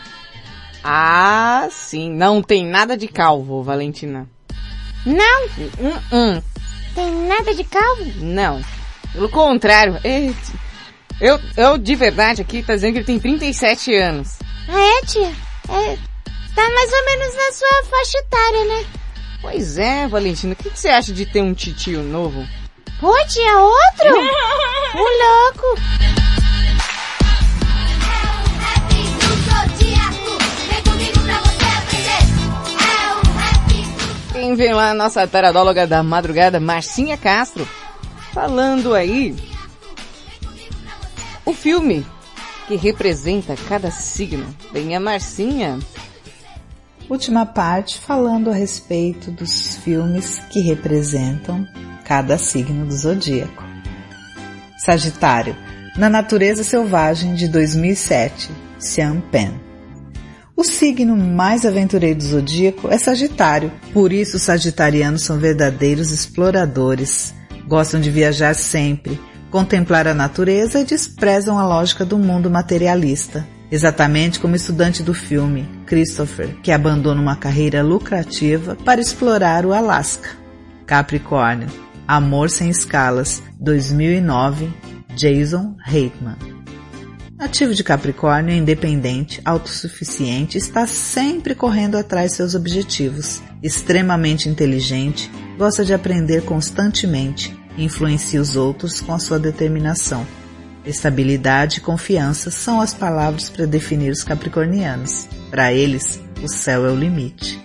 [0.83, 2.09] Ah, sim.
[2.13, 4.27] Não tem nada de calvo, Valentina.
[5.05, 5.45] Não?
[5.79, 6.41] Hum, hum.
[6.95, 8.05] Tem nada de calvo?
[8.17, 8.61] Não.
[9.11, 9.99] Pelo contrário.
[11.19, 14.39] Eu, eu, de verdade, aqui tá dizendo que ele tem 37 anos.
[14.67, 15.31] Ah, é, tia?
[15.69, 15.97] É,
[16.55, 18.85] tá mais ou menos na sua faixa etária, né?
[19.41, 20.53] Pois é, Valentina.
[20.53, 22.47] O que, que você acha de ter um titio novo?
[22.99, 24.09] Pô, tia, outro?
[24.95, 26.22] o louco!
[34.43, 37.65] Quem vem lá, nossa taradóloga da madrugada, Marcinha Castro,
[38.33, 39.33] falando aí
[41.45, 42.05] o filme
[42.67, 44.53] que representa cada signo.
[44.73, 45.79] Bem, a Marcinha.
[47.09, 51.65] Última parte falando a respeito dos filmes que representam
[52.03, 53.63] cada signo do zodíaco.
[54.77, 55.55] Sagitário,
[55.95, 59.72] Na Natureza Selvagem de 2007, Sean Penn.
[60.55, 67.33] O signo mais aventureiro do zodíaco é Sagitário, por isso os sagitarianos são verdadeiros exploradores.
[67.67, 69.19] Gostam de viajar sempre,
[69.49, 73.47] contemplar a natureza e desprezam a lógica do mundo materialista.
[73.71, 79.73] Exatamente como o estudante do filme, Christopher, que abandona uma carreira lucrativa para explorar o
[79.73, 80.29] Alasca.
[80.85, 81.67] Capricórnio,
[82.07, 84.71] Amor Sem Escalas, 2009,
[85.15, 86.52] Jason Reitman.
[87.43, 93.41] Nativo de Capricórnio independente, autossuficiente, está sempre correndo atrás de seus objetivos.
[93.61, 100.25] Extremamente inteligente, gosta de aprender constantemente influencia os outros com a sua determinação.
[100.85, 105.27] Estabilidade e confiança são as palavras para definir os capricornianos.
[105.51, 107.61] Para eles, o céu é o limite.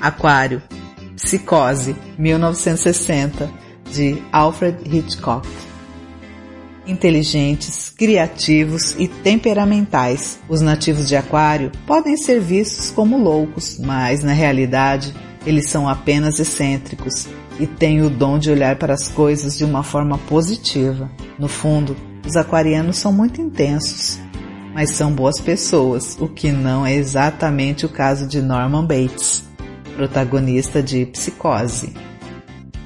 [0.00, 0.60] Aquário,
[1.14, 3.48] Psicose, 1960,
[3.92, 5.69] de Alfred Hitchcock.
[6.86, 14.32] Inteligentes, criativos e temperamentais, os nativos de Aquário podem ser vistos como loucos, mas na
[14.32, 15.14] realidade
[15.46, 17.28] eles são apenas excêntricos
[17.58, 21.10] e têm o dom de olhar para as coisas de uma forma positiva.
[21.38, 21.96] No fundo,
[22.26, 24.18] os aquarianos são muito intensos,
[24.74, 29.44] mas são boas pessoas, o que não é exatamente o caso de Norman Bates,
[29.94, 31.92] protagonista de Psicose.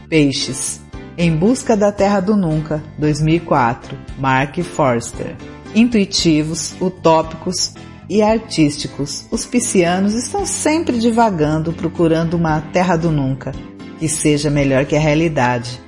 [0.09, 0.84] Peixes.
[1.17, 5.37] Em Busca da Terra do Nunca, 2004, Mark Forster.
[5.73, 7.73] Intuitivos, utópicos
[8.11, 13.53] e artísticos, os piscianos estão sempre divagando procurando uma Terra do Nunca,
[14.01, 15.81] que seja melhor que a realidade.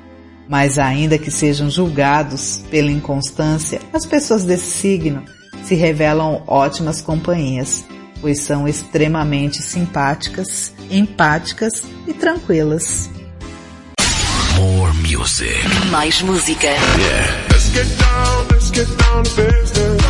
[0.49, 5.25] Mas ainda que sejam julgados pela inconstância, as pessoas desse signo
[5.65, 7.85] se revelam ótimas companhias,
[8.21, 13.11] pois são extremamente simpáticas, empáticas e tranquilas.
[14.57, 15.57] More music.
[15.91, 16.67] Mais música.
[16.67, 17.47] Yeah.
[17.51, 20.03] Let's get down, let's get down to business.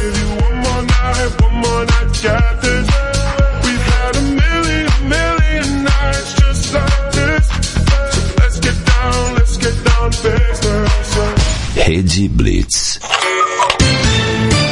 [0.00, 2.86] Give you one more night, one more night, got this.
[3.64, 7.46] We've had a million, million nights just like this.
[7.46, 11.06] So let's get down, let's get down to business.
[11.86, 12.98] Rede Blitz.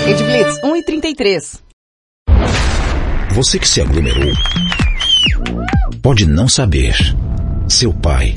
[0.07, 1.63] Ed Blitz, 1 e 33.
[3.31, 4.33] Você que se aglomerou
[6.03, 6.97] pode não saber.
[7.69, 8.37] Seu pai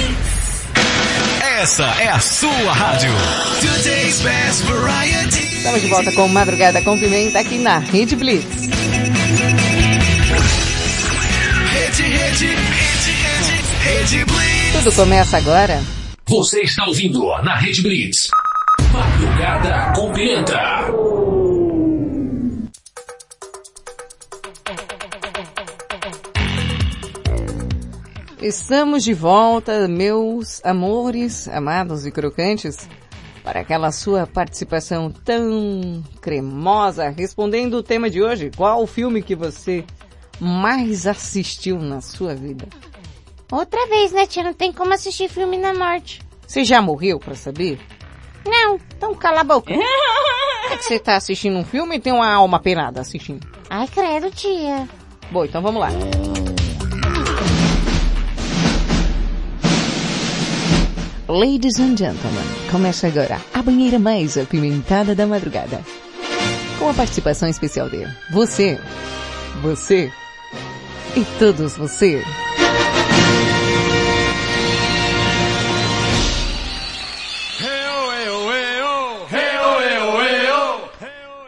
[1.61, 3.11] Essa é a sua rádio.
[4.07, 8.67] Estamos de volta com Madrugada com Pimenta aqui na Rede Blitz.
[11.71, 14.83] Rede, rede, rede, rede, rede Blitz.
[14.83, 15.79] Tudo começa agora.
[16.25, 18.29] Você está ouvindo na Rede Blitz.
[18.91, 20.87] Madrugada com Pimenta.
[28.41, 32.89] Estamos de volta, meus amores, amados e crocantes,
[33.43, 38.49] para aquela sua participação tão cremosa, respondendo o tema de hoje.
[38.57, 39.85] Qual o filme que você
[40.39, 42.67] mais assistiu na sua vida?
[43.51, 44.43] Outra vez, né, tia?
[44.43, 46.19] Não tem como assistir filme na morte.
[46.47, 47.79] Você já morreu para saber?
[48.43, 48.79] Não.
[48.97, 49.71] Então cala a boca.
[49.71, 53.45] é que você tá assistindo um filme e tem uma alma penada assistindo.
[53.69, 54.89] Ai, credo, tia.
[55.31, 55.89] Bom, então vamos lá.
[61.31, 65.81] Ladies and gentlemen, começa agora a banheira mais apimentada da madrugada.
[66.77, 68.77] Com a participação especial de você,
[69.61, 70.11] você
[71.15, 72.21] e todos você.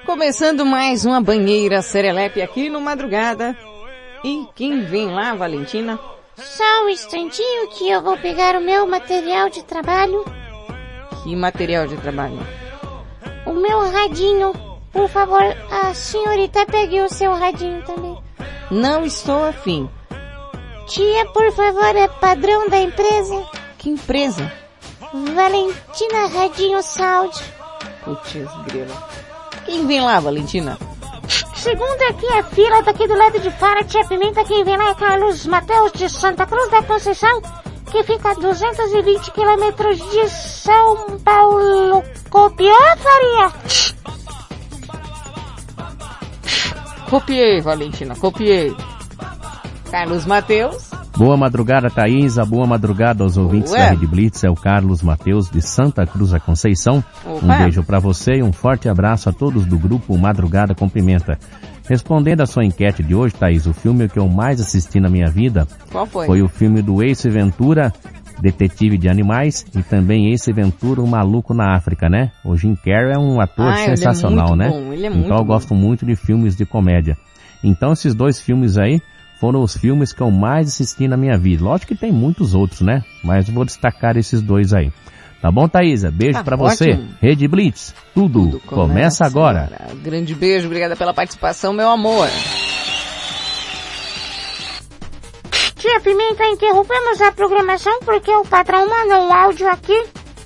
[0.06, 3.54] Começando mais uma banheira serelepe aqui no Madrugada.
[4.24, 6.00] E quem vem lá, Valentina?
[6.36, 10.26] Só um instantinho que eu vou pegar o meu material de trabalho.
[11.24, 12.40] Que material de trabalho?
[13.46, 14.54] O meu radinho.
[14.92, 15.42] Por favor,
[15.72, 18.18] a senhorita pegue o seu radinho também.
[18.70, 19.90] Não estou afim.
[20.88, 23.44] Tia, por favor, é padrão da empresa?
[23.78, 24.52] Que empresa?
[25.14, 27.40] Valentina Radinho Sound.
[28.04, 28.34] Putz,
[28.66, 29.10] grila.
[29.66, 30.78] Quem vem lá, Valentina?
[31.64, 34.96] Segundo aqui a fila daqui do lado de fora, tia Pimenta, quem vem lá é
[34.96, 37.42] Carlos Mateus de Santa Cruz da Conceição,
[37.90, 42.04] que fica a 220 quilômetros de São Paulo.
[42.30, 43.54] Copiou, Faria?
[47.10, 48.76] Copiei, Valentina, copiei.
[49.90, 50.93] Carlos Mateus.
[51.18, 52.44] Boa madrugada, Thaisa.
[52.44, 53.80] Boa madrugada aos ouvintes Ué.
[53.80, 54.44] da Rede Blitz.
[54.44, 57.04] É o Carlos Mateus de Santa Cruz da Conceição.
[57.24, 57.46] Opa.
[57.46, 61.38] Um beijo para você e um forte abraço a todos do grupo Madrugada com Pimenta.
[61.88, 65.28] Respondendo a sua enquete de hoje, Thaís, o filme que eu mais assisti na minha
[65.30, 66.26] vida Qual foi?
[66.26, 67.94] foi o filme do Ace Ventura,
[68.40, 72.32] Detetive de Animais, e também Ace Ventura, o Maluco na África, né?
[72.44, 74.70] O Jim Carrey é um ator Ah, ele é sensacional, muito né?
[74.70, 75.46] bom, ele é então muito eu bom.
[75.46, 77.18] gosto muito de filmes de comédia.
[77.64, 79.02] Então esses dois filmes aí
[79.44, 81.66] foram os filmes que eu mais assisti na minha vida.
[81.66, 83.04] Lógico que tem muitos outros, né?
[83.22, 84.90] Mas vou destacar esses dois aí.
[85.42, 86.10] Tá bom, Thaisa?
[86.10, 86.98] Beijo Tá pra você.
[87.22, 89.70] Rede Blitz, tudo, começa, agora.
[90.02, 92.30] Grande beijo, obrigada pela participação, meu amor.
[95.76, 100.06] Tia Pimenta, interrompemos a programação porque o patrão mandou um áudio aqui.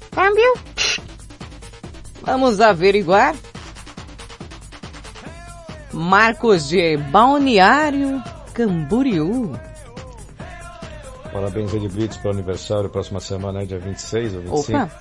[0.10, 0.56] Câmbio?
[2.24, 3.36] Vamos averiguar.
[5.94, 8.24] Marcos de Balneário
[8.58, 9.54] Camboriú.
[11.32, 12.90] Parabéns, Rede Blitz, pelo aniversário.
[12.90, 14.78] Próxima semana é dia 26 ou 25?
[14.80, 14.92] Opa.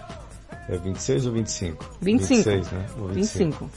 [0.68, 1.90] É 26 ou 25?
[2.02, 2.50] 25.
[2.50, 2.86] 26, né?
[2.98, 3.70] Ou 25.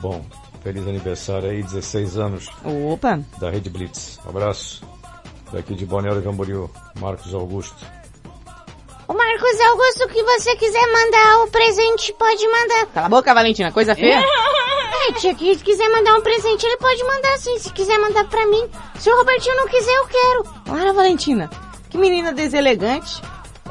[0.00, 0.26] Bom,
[0.64, 3.20] feliz aniversário aí, 16 anos Opa.
[3.38, 4.18] da Rede Blitz.
[4.26, 4.82] Abraço.
[5.52, 7.86] Daqui de Balneário Camboriú, Marcos Augusto.
[9.06, 12.86] O Marcos Augusto, que você quiser mandar o presente, pode mandar.
[12.86, 14.20] Cala a boca, Valentina, coisa feia.
[15.00, 17.58] Ai, Ué, tia, que se quiser mandar um presente, ele pode mandar sim.
[17.58, 18.68] Se quiser mandar pra mim.
[18.98, 20.44] Se o Robertinho não quiser, eu quero.
[20.64, 21.48] Para, Valentina.
[21.88, 23.22] Que menina deselegante.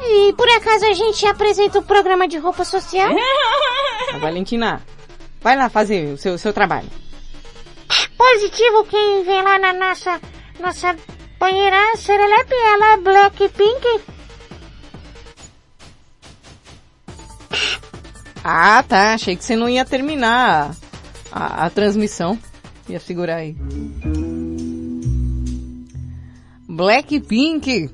[0.02, 3.10] E por acaso a gente apresenta o programa de roupa social?
[4.12, 4.82] A Valentina,
[5.40, 6.88] vai lá fazer o seu, seu trabalho.
[8.16, 10.20] Positivo quem vem lá na nossa,
[10.58, 10.96] nossa
[11.38, 14.00] banheira Serelepe, ela é Blackpink.
[18.42, 19.14] Ah, tá.
[19.14, 20.74] Achei que você não ia terminar
[21.30, 22.38] a, a transmissão.
[22.88, 23.56] Ia segurar aí.
[26.68, 27.90] Blackpink.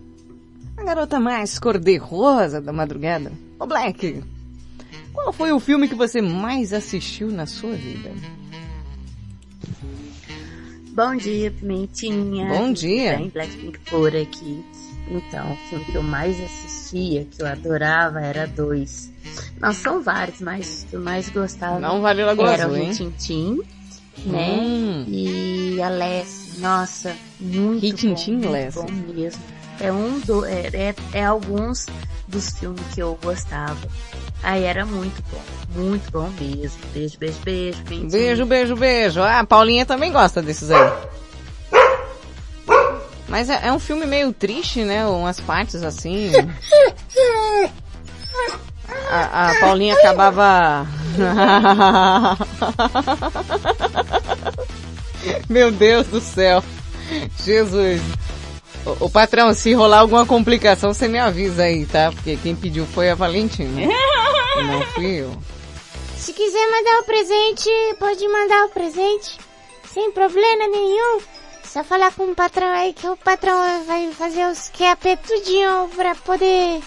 [0.77, 3.33] A garota mais cor-de-rosa da madrugada.
[3.59, 4.23] Ô Black,
[5.13, 8.13] qual foi o filme que você mais assistiu na sua vida?
[10.93, 12.47] Bom dia, Pimentinha.
[12.47, 13.17] Bom dia.
[13.17, 14.65] Bem, Blackpink por aqui.
[15.09, 19.13] Então, o filme que eu mais assistia, que eu adorava, era dois.
[19.61, 22.77] Não são vários, mas o que eu mais gostava Não vale Lagoa era Azul, o
[22.77, 22.91] hein?
[22.91, 23.59] Tintim,
[24.25, 24.59] né?
[24.59, 25.05] Hum.
[25.07, 28.75] E a Les, nossa, muito Ritintim, bom, muito Les.
[28.75, 29.43] bom mesmo.
[29.79, 31.87] É um do, é, é, é alguns
[32.27, 33.77] dos filmes que eu gostava.
[34.43, 36.79] Aí era muito bom, muito bom mesmo.
[36.93, 37.83] Beijo, beijo, beijo.
[37.85, 38.11] Pimentinha.
[38.11, 39.21] Beijo, beijo, beijo.
[39.23, 40.93] Ah, a Paulinha também gosta desses aí.
[43.29, 45.07] Mas é, é um filme meio triste, né?
[45.07, 46.33] Umas partes assim.
[49.11, 50.87] A, a Paulinha acabava.
[55.49, 56.63] Meu Deus do céu.
[57.45, 58.01] Jesus.
[58.85, 62.13] O, o patrão, se rolar alguma complicação, você me avisa aí, tá?
[62.13, 63.83] Porque quem pediu foi a Valentina.
[64.63, 65.37] Não fui eu.
[66.17, 69.39] Se quiser mandar o presente, pode mandar o presente.
[69.93, 71.19] Sem problema nenhum.
[71.77, 76.15] Só falar com o patrão aí que o patrão vai fazer os QAP tudinho pra
[76.15, 76.81] poder...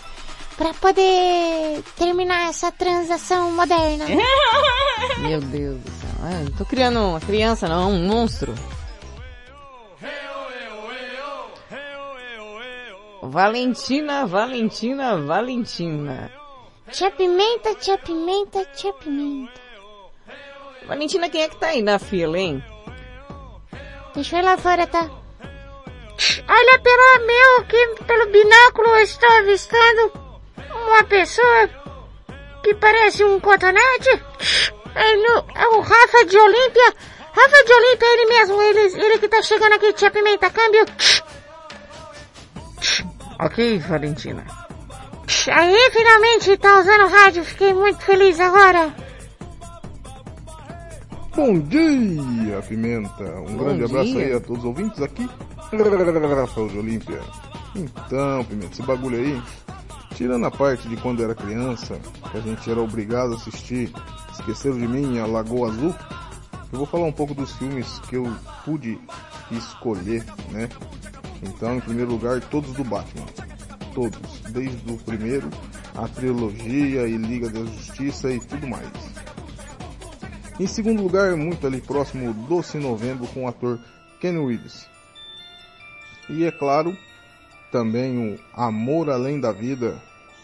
[0.57, 4.05] Pra poder terminar essa transação moderna.
[5.21, 6.09] Meu Deus do céu.
[6.23, 8.55] Ah, não tô criando uma criança, não, um monstro.
[13.21, 16.31] Valentina, Valentina, Valentina.
[16.91, 19.61] Tia Pimenta, tia Pimenta, tia Pimenta.
[20.87, 22.63] Valentina, quem é que tá aí na fila, hein?
[24.15, 25.09] Ir lá fora, tá?
[26.47, 30.11] Olha pelo meu, aqui pelo binóculo eu estou avistando
[30.87, 31.69] uma pessoa
[32.63, 34.09] que parece um cotonete.
[34.95, 36.93] É, é o Rafa de Olímpia.
[37.31, 40.85] Rafa de Olímpia, ele mesmo, ele, ele que tá chegando aqui, tia Pimenta, câmbio.
[43.39, 44.45] Ok, Valentina.
[45.51, 48.93] Aí, finalmente, tá usando rádio, fiquei muito feliz agora.
[51.39, 53.23] Bom dia, Pimenta.
[53.23, 54.25] Um Bom grande abraço dia.
[54.25, 55.25] aí a todos os ouvintes aqui.
[56.35, 57.21] Rafael de Olímpia.
[57.73, 59.41] Então, Pimenta, esse bagulho aí,
[60.15, 61.97] tirando a parte de quando era criança,
[62.29, 63.89] que a gente era obrigado a assistir
[64.33, 65.95] Esqueceram de Mim, a Lagoa Azul,
[66.73, 68.29] eu vou falar um pouco dos filmes que eu
[68.65, 68.99] pude
[69.49, 70.67] escolher, né?
[71.41, 73.25] Então, em primeiro lugar, todos do Batman.
[73.93, 74.41] Todos.
[74.51, 75.49] Desde o primeiro,
[75.95, 79.08] a trilogia e Liga da Justiça e tudo mais.
[80.59, 83.79] Em segundo lugar, muito ali próximo, Doce Novembro, com o ator
[84.19, 84.87] Ken Willis.
[86.29, 86.97] E é claro,
[87.71, 89.97] também o Amor Além da Vida,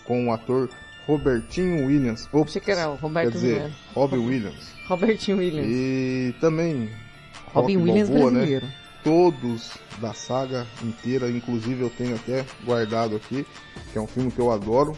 [0.06, 0.70] com o ator
[1.06, 2.30] Robertinho Williams.
[2.32, 3.76] Ops, Achei que era o Roberto quer dizer, Williams.
[3.94, 4.74] Robbie Williams.
[4.88, 5.68] Robertinho Williams.
[5.70, 6.90] E também
[7.54, 8.66] Robin Williams Balboa, brasileiro.
[8.66, 8.74] Né?
[9.04, 13.46] Todos da saga inteira, inclusive eu tenho até guardado aqui,
[13.92, 14.96] que é um filme que eu adoro.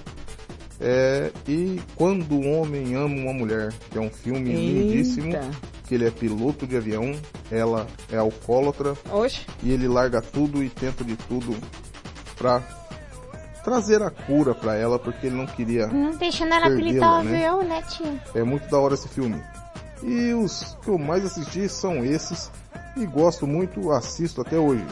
[0.79, 4.61] É, e Quando o Homem Ama uma Mulher, que é um filme Eita.
[4.61, 5.31] lindíssimo,
[5.87, 7.15] que ele é piloto de avião,
[7.49, 9.41] ela é alcoólatra, Oxe.
[9.63, 11.55] e ele larga tudo e tenta de tudo
[12.37, 12.61] pra
[13.63, 17.35] trazer a cura pra ela, porque ele não queria Não deixando ela pilotar o né?
[17.35, 18.19] avião, né, tio?
[18.35, 19.41] é muito da hora esse filme.
[20.03, 22.51] E os que eu mais assisti são esses.
[22.95, 24.85] E gosto muito, assisto até hoje.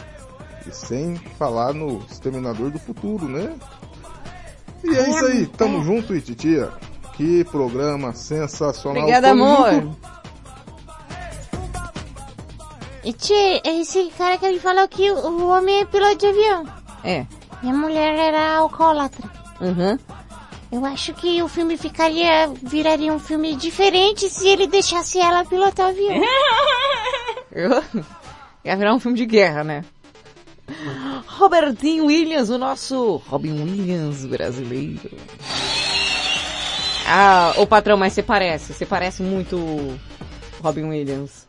[0.67, 3.55] E sem falar no Exterminador do Futuro, né?
[4.85, 6.71] E é isso aí, tamo junto, Ititia.
[7.13, 9.03] Que programa sensacional.
[9.03, 9.71] Obrigada, Tamo amor.
[9.71, 9.97] junto.
[13.03, 16.65] E tia, esse cara que ele falou que o homem é piloto de avião.
[17.03, 17.25] É.
[17.61, 19.29] E a mulher era alcoólatra.
[19.61, 19.97] Uhum.
[20.71, 25.85] Eu acho que o filme ficaria, viraria um filme diferente se ele deixasse ela pilotar
[25.85, 26.21] o avião.
[27.51, 27.83] Eu...
[28.65, 29.85] Ia virar um filme de guerra, né?
[31.37, 35.11] Robertinho Williams, o nosso Robin Williams brasileiro.
[37.05, 39.99] Ah, ô patrão, mas você parece, você parece muito
[40.63, 41.45] Robin Williams.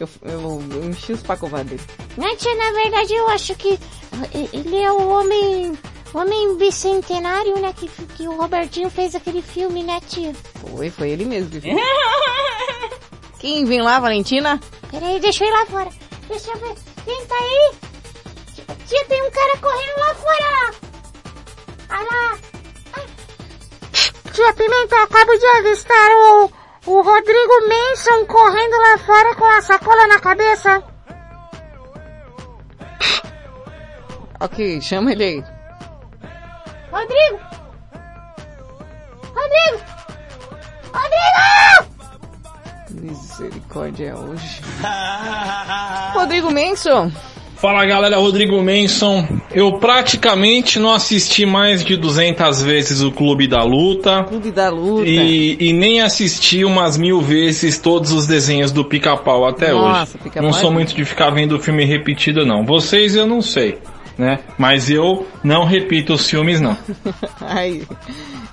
[0.00, 2.36] Eu, eu, eu enchi os pacovados dele.
[2.36, 3.78] Tia, na verdade eu acho que
[4.54, 5.78] ele é o homem,
[6.14, 10.32] homem bicentenário, né, que, que o Robertinho fez aquele filme, né, tia?
[10.54, 11.76] Foi, foi ele mesmo que fez.
[13.38, 14.58] Quem vem lá, Valentina?
[14.90, 15.90] Peraí, deixa eu ir lá fora.
[16.28, 16.74] Deixa eu ver.
[17.04, 17.87] Quem tá aí?
[18.86, 20.74] Tia, tem um cara correndo lá fora.
[21.90, 22.38] Olha lá.
[24.32, 26.52] Tia Pimenta, eu acabo de avistar o,
[26.86, 30.82] o Rodrigo Manson correndo lá fora com a sacola na cabeça.
[34.40, 35.44] Ok, chama ele aí.
[36.92, 37.40] Rodrigo!
[39.34, 39.84] Rodrigo!
[40.92, 41.98] Rodrigo!
[42.90, 44.62] Misericórdia hoje.
[46.14, 47.10] Rodrigo Manson.
[47.60, 49.26] Fala galera, Rodrigo Manson.
[49.52, 54.22] Eu praticamente não assisti mais de 200 vezes o Clube da Luta.
[54.22, 55.08] Clube da Luta.
[55.08, 60.18] E, e nem assisti umas mil vezes todos os desenhos do Pica-Pau até Nossa, hoje.
[60.22, 62.64] Pica-Pau Não é sou muito de ficar vendo filme repetido não.
[62.64, 63.76] Vocês eu não sei,
[64.16, 64.38] né?
[64.56, 66.76] Mas eu não repito os filmes não.
[67.40, 67.82] Ai,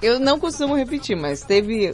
[0.02, 1.94] eu não costumo repetir, mas teve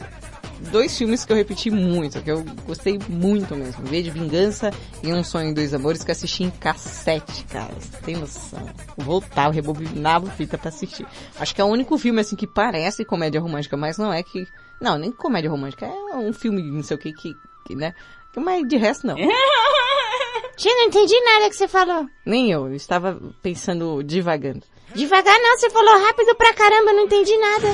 [0.69, 3.83] dois filmes que eu repeti muito, que eu gostei muito mesmo.
[3.83, 4.71] V de Vingança
[5.03, 7.73] e Um Sonho em Dois Amores, que eu assisti em cassete, cara.
[7.79, 8.69] Você tem noção?
[8.97, 11.05] Eu voltava, rebobinava fita pra assistir.
[11.39, 14.45] Acho que é o único filme, assim, que parece comédia romântica, mas não é que...
[14.79, 17.33] Não, nem comédia romântica, é um filme, não sei o que, que,
[17.65, 17.93] que né?
[18.35, 19.15] Mas de resto, não.
[20.57, 22.05] Tia, não entendi nada que você falou.
[22.25, 24.63] Nem eu, eu estava pensando divagando.
[24.93, 27.67] Devagar não, você falou rápido pra caramba, não entendi nada.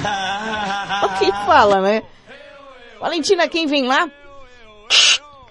[1.06, 2.04] O que fala, né?
[3.00, 4.10] Valentina, quem vem lá?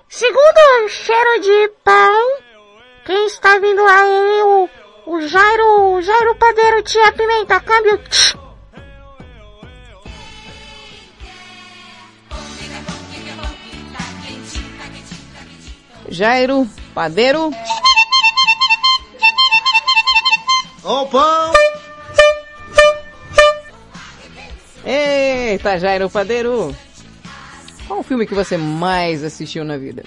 [0.09, 2.39] Segundo o cheiro de pão,
[3.05, 4.69] quem está vindo aí, o,
[5.07, 8.01] o Jairo, o Jairo Padeiro, tia Pimenta, câmbio.
[16.09, 17.51] Jairo, padeiro.
[20.83, 21.53] Ô pão!
[24.85, 26.75] Eita, Jairo Padeiro.
[27.87, 30.03] Qual o filme que você mais assistiu na vida?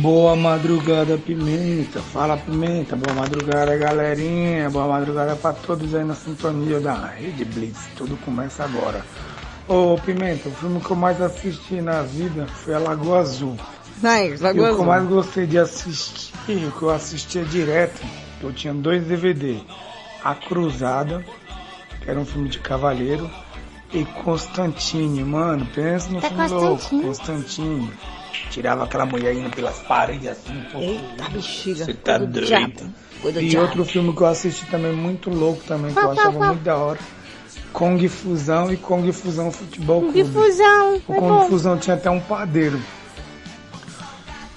[0.00, 2.00] Boa madrugada, Pimenta.
[2.00, 2.94] Fala, Pimenta.
[2.96, 4.68] Boa madrugada, galerinha.
[4.70, 7.78] Boa madrugada pra todos aí na sintonia da Rede Blitz.
[7.96, 9.04] Tudo começa agora.
[9.66, 13.56] Ô, Pimenta, o filme que eu mais assisti na vida foi a Lagoa Azul.
[14.02, 14.84] Nice, Lagoa o que eu Azul.
[14.86, 16.32] mais gostei de assistir,
[16.66, 18.00] o que eu assistia direto,
[18.40, 19.58] eu tinha dois DVD.
[20.24, 21.24] A Cruzada,
[22.02, 23.30] que era um filme de cavaleiro,
[23.92, 27.02] e Constantine, mano, pensa no Tá filme louco, Constantine?
[27.02, 27.92] Constantine.
[28.50, 30.78] Tirava aquela mulher indo pelas paredes assim, pô.
[30.78, 31.84] Eita, bexiga.
[31.84, 32.92] Você tá doido.
[33.24, 33.64] E diabo.
[33.66, 36.98] outro filme que eu assisti também muito louco também, que eu achava muito da hora.
[37.72, 40.24] Kong Fusão e Kong Fusão Futebol Clube.
[40.24, 41.48] fusão, O Kong bom.
[41.48, 42.80] Fusão tinha até um padeiro.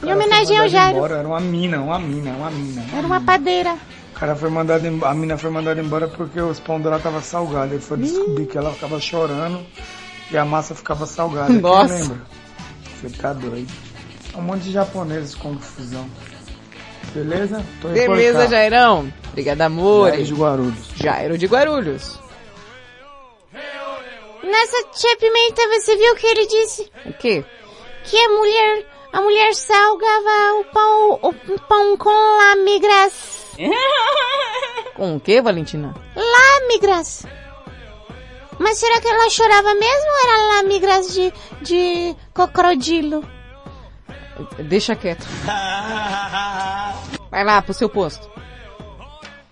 [0.03, 0.97] Em homenagem ao Jairo.
[0.97, 2.83] embora, Era uma mina, uma mina, uma mina.
[2.95, 3.75] Era uma padeira.
[4.21, 7.73] Cara foi mandado a mina foi mandada embora porque os pão dela tava salgado.
[7.73, 9.65] Ele foi descobrir que ela ficava chorando
[10.29, 11.47] e a massa ficava salgada.
[11.47, 11.95] Quem Nossa.
[11.95, 12.21] lembra?
[13.01, 13.73] Você tá doido.
[14.35, 16.07] Um monte de japoneses com confusão.
[17.15, 17.65] Beleza?
[17.81, 18.47] Tô Beleza.
[18.47, 19.11] Jairão.
[19.29, 20.09] Obrigado, amor.
[20.09, 20.87] Jairo de Guarulhos.
[20.97, 22.19] Jairo de Guarulhos.
[24.43, 26.91] Nossa, tia Pimenta, você viu o que ele disse?
[27.07, 27.43] O quê?
[28.03, 33.40] Que a mulher, a mulher salgava o pão, o pão com lâmigras.
[34.95, 35.93] Com o quê, Valentina?
[36.15, 37.25] Lâmigras.
[38.59, 43.23] Mas será que ela chorava mesmo ou era lâmigras de, de crocodilo?
[44.59, 45.25] Deixa quieto.
[47.29, 48.29] Vai lá pro seu posto.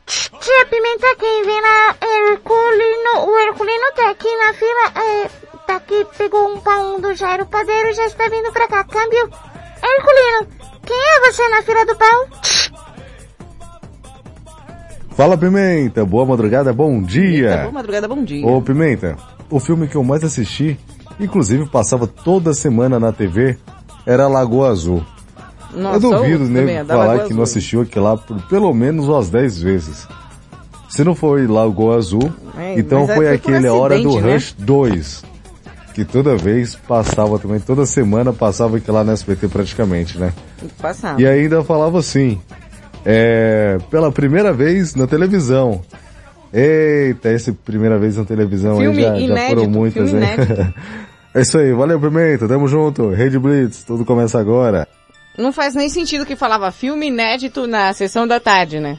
[0.05, 5.29] Tia Pimenta, quem vem lá, Herculino, o Herculino tá aqui na fila, é,
[5.67, 9.29] tá aqui, pegou um pão do Jairo Padeiro, já está vindo pra cá, câmbio.
[9.83, 10.47] Herculino,
[10.85, 12.27] quem é você na fila do pão?
[15.19, 17.57] Fala Pimenta, boa madrugada, bom dia.
[17.63, 18.47] Boa madrugada, bom dia.
[18.47, 19.17] Ô Pimenta,
[19.49, 20.79] o filme que eu mais assisti,
[21.19, 23.57] inclusive passava toda semana na TV,
[24.05, 25.05] era Lagoa Azul.
[25.75, 27.35] Nossa, eu duvido, né, é falar Lagoa que Azul.
[27.35, 30.07] não assistiu aquilo lá por pelo menos umas 10 vezes.
[30.87, 34.33] Se não foi Lagoa Azul, É, então aí foi foi aquele Hora do acidente, né?
[34.35, 35.23] Rush 2.
[35.95, 40.31] Que toda vez passava também, toda semana passava aquilo lá no SBT praticamente, né?
[40.81, 41.21] Passava.
[41.21, 42.39] E ainda falava assim,
[43.05, 45.81] é, pela primeira vez na televisão.
[46.51, 50.73] Eita, essa primeira vez na televisão Filme aí já, já inédito, foram muitas, filme né?
[51.35, 54.87] é isso aí, valeu Pimenta, tamo junto, Rede Blitz, tudo começa agora.
[55.37, 58.97] Não faz nem sentido que falava filme inédito na sessão da tarde, né?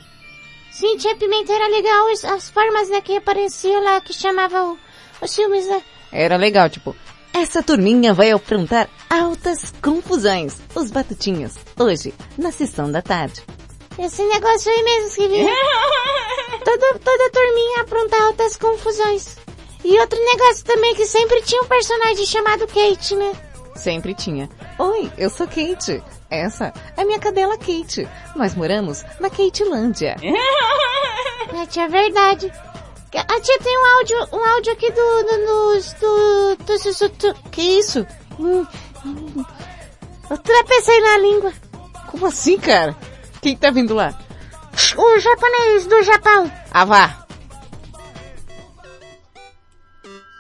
[0.71, 4.79] Sim, tia Pimenta era legal, as, as formas né, que apareciam lá, que chamavam
[5.21, 5.83] os filmes, né?
[6.13, 6.95] Era legal, tipo,
[7.33, 10.57] essa turminha vai aprontar altas confusões.
[10.75, 13.43] Os batutinhas, hoje, na sessão da tarde.
[13.99, 15.55] Esse negócio aí mesmo que vinha.
[16.65, 19.37] toda, toda turminha aprontar altas confusões.
[19.85, 23.33] E outro negócio também que sempre tinha um personagem chamado Kate, né?
[23.75, 24.49] Sempre tinha.
[24.79, 26.03] Oi, eu sou Kate.
[26.31, 28.09] Essa é minha cadela Kate.
[28.37, 30.17] Nós moramos na Katelândia.
[31.53, 32.53] É, tia, é verdade.
[33.13, 37.51] A tia tem um áudio, um áudio aqui do, do, do, do, do, do, do
[37.51, 38.07] que isso?
[38.39, 38.65] Hum,
[39.05, 39.45] hum.
[40.31, 41.53] Eu trapecei na língua.
[42.07, 42.97] Como assim, cara?
[43.41, 44.15] Quem tá vindo lá?
[44.97, 46.53] O japonês do Japão.
[46.71, 47.27] Ah, vá.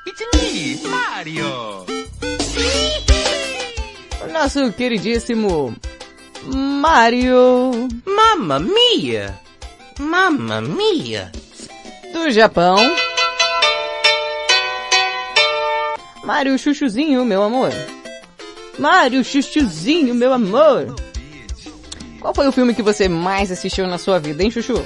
[0.06, 1.86] It's me, Mario.
[4.22, 5.74] O nosso queridíssimo
[6.44, 7.89] Mario.
[8.05, 9.39] Mamma mia.
[9.98, 11.32] Mamma mia.
[12.12, 12.77] Do Japão.
[16.24, 17.72] Mario Chuchuzinho, meu amor.
[18.78, 20.94] Mario Chuchuzinho, meu amor.
[22.20, 24.84] Qual foi o filme que você mais assistiu na sua vida, hein, Chuchu?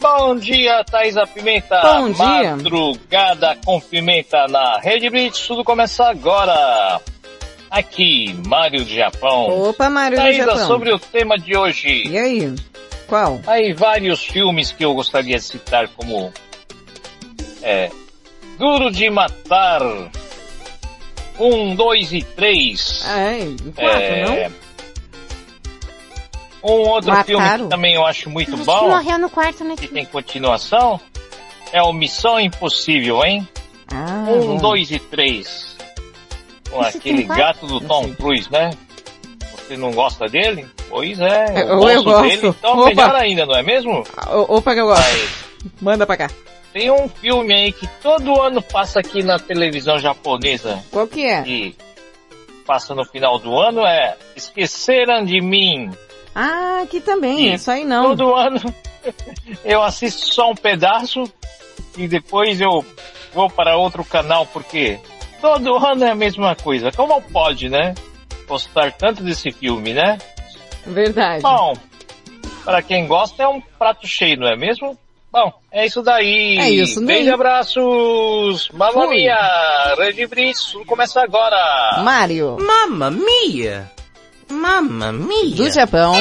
[0.00, 1.80] Bom dia, Thaisa Pimenta.
[1.80, 2.56] Bom dia.
[2.56, 5.46] Madrugada com Pimenta na Rede Blitz.
[5.46, 7.00] Tudo começa agora.
[7.70, 9.68] Aqui, Mário do Japão.
[9.68, 10.66] Opa, Mário do Japão.
[10.66, 12.02] sobre o tema de hoje.
[12.08, 12.54] E aí?
[13.06, 13.40] Qual?
[13.46, 16.32] Aí, vários filmes que eu gostaria de citar como...
[17.62, 17.88] É...
[18.58, 19.80] Duro de Matar.
[21.38, 23.02] Um, dois e três.
[23.06, 23.38] Ah, é?
[23.74, 24.52] Quatro, É, não?
[26.62, 27.24] Um outro Mataram?
[27.26, 29.74] filme que também eu acho muito que bom, morreu no quarto, né?
[29.76, 31.00] que tem continuação,
[31.72, 33.46] é o Missão Impossível, hein?
[33.92, 34.56] Ah, um, bom.
[34.58, 35.76] dois e três.
[36.70, 38.70] Com Esse aquele gato do Tom Cruise, né?
[39.56, 40.66] Você não gosta dele?
[40.88, 42.84] Pois é, É, eu eu gosto dele, então Opa.
[42.88, 44.04] melhor ainda, não é mesmo?
[44.30, 45.28] O- Opa, que eu gosto.
[45.80, 46.30] Manda pra cá.
[46.72, 50.82] Tem um filme aí que todo ano passa aqui na televisão japonesa.
[50.90, 51.42] Qual que é?
[51.46, 51.76] E
[52.66, 55.90] passa no final do ano, é Esqueceram de Mim.
[56.34, 58.16] Ah, aqui também, E é só aí não.
[58.16, 58.60] Todo ano
[59.64, 61.24] eu assisto só um pedaço
[61.96, 62.84] e depois eu
[63.34, 64.98] vou para outro canal porque
[65.40, 66.90] todo ano é a mesma coisa.
[66.92, 67.94] Como pode, né?
[68.46, 70.18] Gostar tanto desse filme, né?
[70.86, 71.42] Verdade.
[71.42, 71.74] Bom,
[72.64, 74.96] para quem gosta é um prato cheio, não é mesmo?
[75.32, 76.58] Bom, é isso daí.
[76.58, 77.06] É isso daí.
[77.06, 78.68] Beijo e abraços.
[78.70, 79.16] Mamma Fui.
[79.16, 79.94] mia.
[79.96, 82.02] Rede tudo começa agora.
[82.02, 82.58] Mário.
[82.60, 83.90] Mamma mia.
[84.52, 85.56] Mamma mia.
[85.56, 86.14] Do Japão.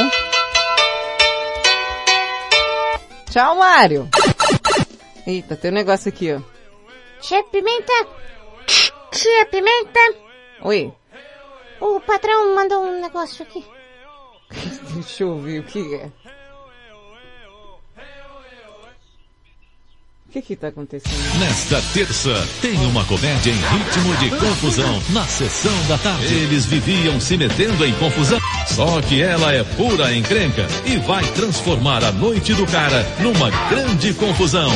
[3.29, 4.09] Tchau, Mário.
[5.27, 6.41] Eita, tem um negócio aqui, ó.
[7.19, 7.93] Tia Pimenta.
[9.11, 9.99] Tia Pimenta.
[10.63, 10.93] Oi.
[11.79, 13.65] O patrão mandou um negócio aqui.
[14.93, 16.09] Deixa eu ver o que é.
[20.31, 21.39] O que que tá acontecendo?
[21.39, 26.33] Nesta terça, tem uma comédia em ritmo de confusão na sessão da tarde.
[26.33, 32.05] Eles viviam se metendo em confusão, só que ela é pura encrenca e vai transformar
[32.05, 34.71] a noite do cara numa grande confusão.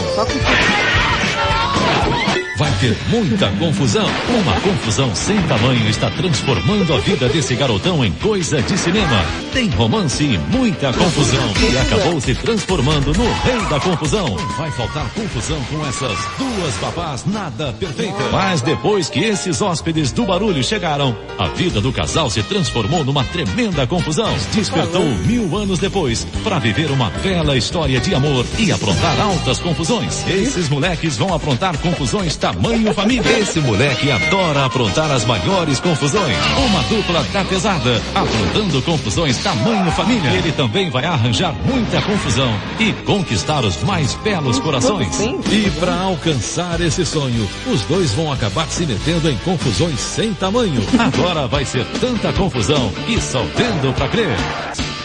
[2.58, 4.06] Vai ter muita confusão.
[4.30, 9.26] Uma confusão sem tamanho está transformando a vida desse garotão em coisa de cinema.
[9.52, 11.54] Tem romance e muita confusão.
[11.70, 14.38] E acabou se transformando no rei da confusão.
[14.58, 18.32] Vai faltar confusão com essas duas babás nada perfeitas.
[18.32, 23.26] Mas depois que esses hóspedes do barulho chegaram, a vida do casal se transformou numa
[23.26, 24.34] tremenda confusão.
[24.54, 30.26] Despertou mil anos depois para viver uma bela história de amor e aprontar altas confusões.
[30.26, 33.40] Esses moleques vão aprontar confusões tamanho família.
[33.40, 36.38] Esse moleque adora aprontar as maiores confusões.
[36.68, 40.30] Uma dupla da pesada, aprontando confusões tamanho família.
[40.30, 45.20] Ele também vai arranjar muita confusão e conquistar os mais belos corações.
[45.52, 50.84] E para alcançar esse sonho, os dois vão acabar se metendo em confusões sem tamanho.
[51.00, 54.38] Agora vai ser tanta confusão só vendo pra crer.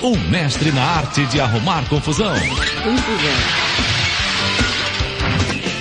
[0.02, 2.34] Um mestre na arte de arrumar confusão.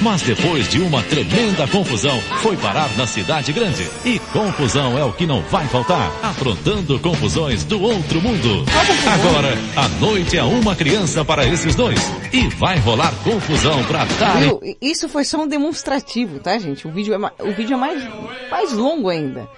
[0.02, 3.86] Mas depois de uma tremenda confusão, foi parar na cidade grande.
[4.06, 8.66] E confusão é o que não vai faltar, aprontando confusões do outro mundo.
[9.06, 12.00] Agora, a noite é uma criança para esses dois.
[12.32, 14.38] E vai rolar confusão pra dar.
[14.82, 16.88] Isso foi só um demonstrativo, tá, gente?
[16.88, 18.02] O vídeo é, o vídeo é mais,
[18.50, 19.50] mais longo ainda.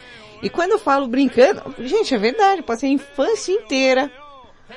[0.41, 4.11] E quando eu falo brincando, gente, é verdade, passei a infância inteira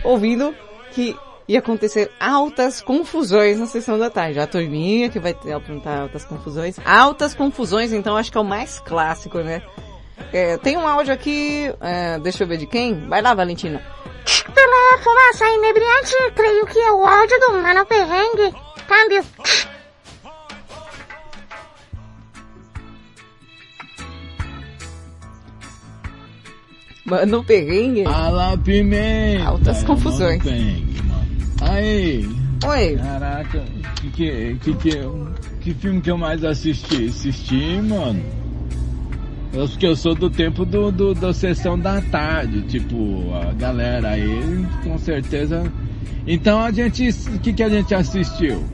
[0.03, 0.55] ouvindo
[0.93, 1.16] que
[1.49, 4.39] ia acontecer altas confusões na sessão da tarde.
[4.39, 6.77] A turminha que vai ter aprontar altas confusões.
[6.85, 9.62] Altas confusões, então acho que é o mais clássico, né?
[10.33, 13.09] É, tem um áudio aqui, é, deixa eu ver de quem?
[13.09, 13.83] Vai lá, Valentina.
[14.55, 18.55] Pela fumaça inebriante, creio que é o áudio do Mano Perrengue.
[18.87, 19.25] Câmbio.
[27.05, 28.05] Mano perrengue.
[28.05, 29.45] Fala, pimenta.
[29.45, 30.43] Altas confusões.
[31.70, 32.28] Aí.
[32.66, 32.97] Oi.
[32.97, 33.62] Caraca,
[34.01, 35.09] que que, que que
[35.61, 37.07] que filme que eu mais assisti?
[37.09, 38.23] Assisti, mano.
[39.53, 44.11] Eu, porque eu sou do tempo do, do, da sessão da tarde, tipo, a galera
[44.11, 45.62] aí, com certeza.
[46.27, 48.65] Então a gente, o que, que a gente assistiu?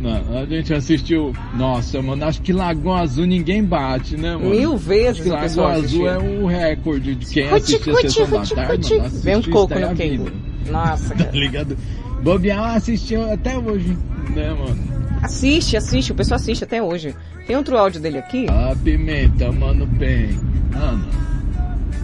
[0.00, 4.50] Não, a gente assistiu, nossa, mano, acho que Lagoa Azul ninguém bate, né, mano?
[4.50, 6.08] Mil vezes Acho Lagoa Azul assistiu.
[6.08, 9.74] é o recorde de quem Ruti, assistiu a sessão da tarde, mano, Vem um coco
[9.76, 10.32] no vida.
[10.70, 11.36] Nossa, Tá cara.
[11.36, 11.76] ligado?
[12.22, 13.96] Bobear assistiu até hoje,
[14.34, 14.98] né, mano?
[15.22, 17.14] Assiste, assiste, o pessoal assiste até hoje.
[17.46, 18.46] Tem outro áudio dele aqui?
[18.48, 20.38] A pimenta, mano, bem.
[20.74, 21.06] Ana,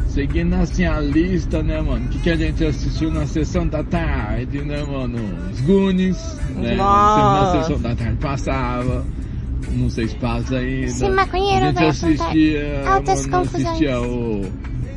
[0.09, 2.07] seguindo assim a lista, né, mano?
[2.07, 5.19] O que, que a gente assistiu na sessão da tarde, né, mano?
[5.53, 6.77] Os Goonies, né?
[6.77, 7.57] Nossa.
[7.57, 9.05] Na sessão da tarde passava.
[9.70, 10.86] Não sei se passa ainda.
[10.86, 13.66] Esse maconheiro a gente assistia, altas mano, confusões.
[13.66, 14.43] assistia o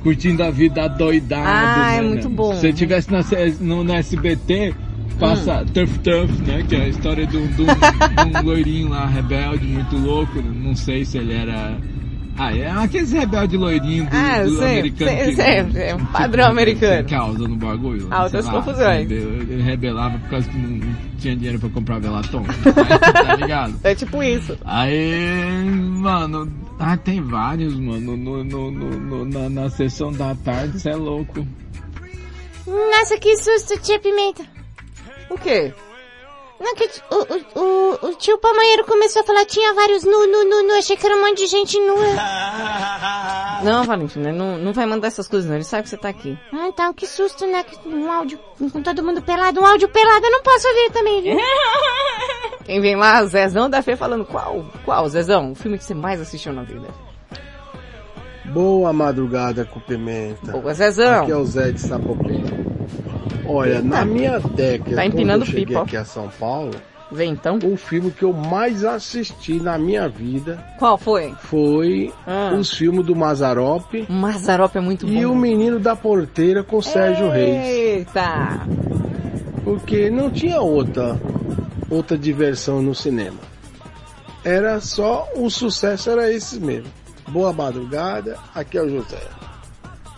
[0.03, 1.43] Curtindo a Vida Doidado.
[1.45, 2.35] Ah, é né, muito né?
[2.35, 2.53] bom.
[2.55, 3.21] Se tivesse na,
[3.59, 4.73] no, no SBT,
[5.19, 5.65] passa Hum.
[5.73, 6.63] Turf Turf, né?
[6.67, 10.41] Que é a história de um, de um- de um loirinho lá, rebelde, muito louco.
[10.41, 11.77] Não sei se ele era.
[12.39, 15.09] Ah, é aqueles rebelde loirinho do, Ah, do sei, americano.
[15.09, 15.35] sei, que,
[15.73, 17.03] sei, é um padrão americano.
[17.03, 18.07] Que causa no bagulho.
[18.11, 19.09] Altas lá, confusões.
[19.09, 19.15] Ele,
[19.49, 22.43] ele rebelava por causa que não tinha dinheiro pra comprar velatom.
[23.25, 23.73] tá ligado?
[23.83, 24.55] É tipo isso.
[24.63, 30.79] Aí, mano, ah, tem vários, mano, no, no, no, no- na, na sessão da tarde,
[30.79, 31.43] você é louco.
[32.67, 34.43] Nossa, que susto, tia Pimenta.
[35.29, 35.73] O quê?
[36.59, 40.43] Não, que o, o, o, o tio Pamonheiro começou a falar tinha vários nu, nu,
[40.43, 40.73] nu, nu.
[40.73, 41.97] Achei que era um monte de gente nua.
[43.63, 46.37] Não, Valentina, não, não vai mandar essas coisas não, ele sabe que você tá aqui.
[46.53, 47.63] Ah, então, que susto, né?
[47.63, 48.39] Que Um áudio
[48.71, 49.59] com todo mundo pelado.
[49.59, 51.37] Um áudio pelado eu não posso ouvir também, viu?
[52.63, 55.53] Quem vem lá, Zezão da Fê falando qual, qual, Zezão?
[55.53, 56.87] O filme que você mais assistiu na vida?
[58.45, 60.51] Boa madrugada com pimenta.
[60.51, 61.23] Boa, Zezão.
[61.23, 62.66] Aqui é o Zé de Sapopé.
[63.47, 66.71] Olha, na minha década, Tá empinando quando eu cheguei pipa, aqui a São Paulo,
[67.11, 67.57] Vem então.
[67.63, 71.33] o filme que eu mais assisti na minha vida Qual foi?
[71.39, 72.53] foi Ah.
[72.59, 75.11] os filmes do Mazarop Mazarop é muito bom.
[75.13, 77.65] e o Menino da Porteira com Sérgio Reis.
[77.65, 78.59] Eita!
[79.63, 81.19] Porque não tinha outra,
[81.89, 83.37] outra diversão no cinema.
[84.43, 86.89] Era só, o sucesso era esse mesmo.
[87.29, 89.17] Boa madrugada, aqui é o José.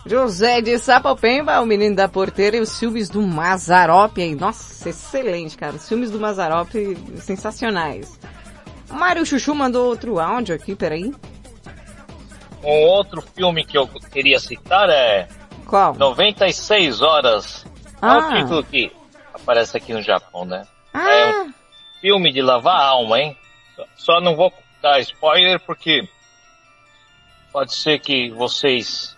[0.06, 4.34] José de Sapopemba, o menino da porteira e os filmes do Mazarop aí.
[4.34, 5.74] Nossa, excelente, cara.
[5.76, 6.70] Os filmes do Mazarop,
[7.18, 8.18] sensacionais.
[8.88, 11.12] Mário Chuchu mandou outro áudio aqui, peraí.
[12.64, 15.28] Um outro filme que eu queria citar é
[15.66, 15.94] Qual?
[15.94, 17.64] 96 Horas.
[18.02, 18.18] É Ah.
[18.18, 18.90] o título que
[19.32, 20.66] aparece aqui no Japão, né?
[20.92, 21.52] Ah, É um
[22.00, 23.36] filme de lavar a alma, hein?
[23.96, 24.52] Só- não vou
[24.82, 26.08] dar spoiler porque
[27.52, 29.16] pode ser que vocês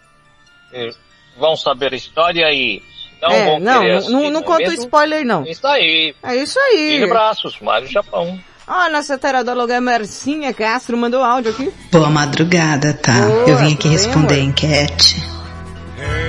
[1.38, 2.82] vão saber a história e
[3.20, 4.84] não é, vão não, querer não, não, não é conta mesmo?
[4.84, 5.44] spoiler não.
[5.44, 6.14] Isso aí.
[6.22, 6.98] É isso aí.
[7.00, 8.38] E abraços, Mário Japão.
[8.66, 11.72] Ó, nossa teradóloga Marcinha Castro mandou áudio aqui.
[11.90, 13.12] Boa madrugada, tá?
[13.12, 15.22] Boa, Eu vim aqui tudo bem, responder a enquete.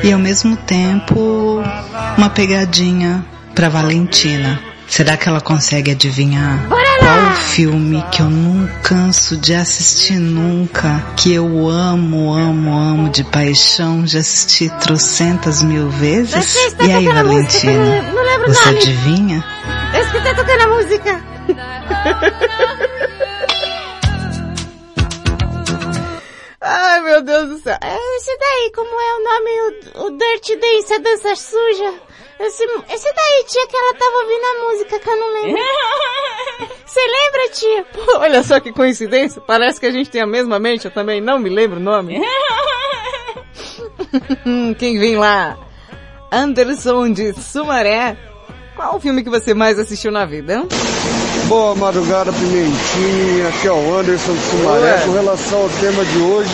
[0.03, 1.61] E ao mesmo tempo,
[2.17, 3.25] uma pegadinha
[3.55, 4.59] pra Valentina.
[4.95, 11.03] Será que ela consegue adivinhar qual o filme que eu não canso de assistir nunca?
[11.17, 16.55] Que eu amo, amo, amo de paixão, já assisti trocentas mil vezes?
[16.55, 18.05] Está E aí, Valentina?
[18.45, 19.43] Você adivinha?
[19.99, 21.19] Esse que tá tocando a música.
[26.61, 27.77] Ai, meu Deus do céu.
[27.81, 29.49] É esse daí, como é o nome?
[29.95, 32.12] O, o Dirty Dance, a dança suja.
[32.43, 35.61] Esse, esse daí, tia, que ela tava ouvindo a música que eu não lembro.
[36.85, 37.85] Você lembra, tia?
[37.93, 39.41] Pô, olha só que coincidência.
[39.41, 42.19] Parece que a gente tem a mesma mente, eu também não me lembro o nome.
[44.77, 45.57] Quem vem lá?
[46.31, 48.17] Anderson de Sumaré.
[48.75, 50.63] Qual o filme que você mais assistiu na vida?
[51.47, 53.47] Boa madrugada, Pimentinha.
[53.49, 54.81] Aqui é o Anderson de Sumaré.
[54.81, 55.01] Ué.
[55.05, 56.49] Com relação ao tema de hoje,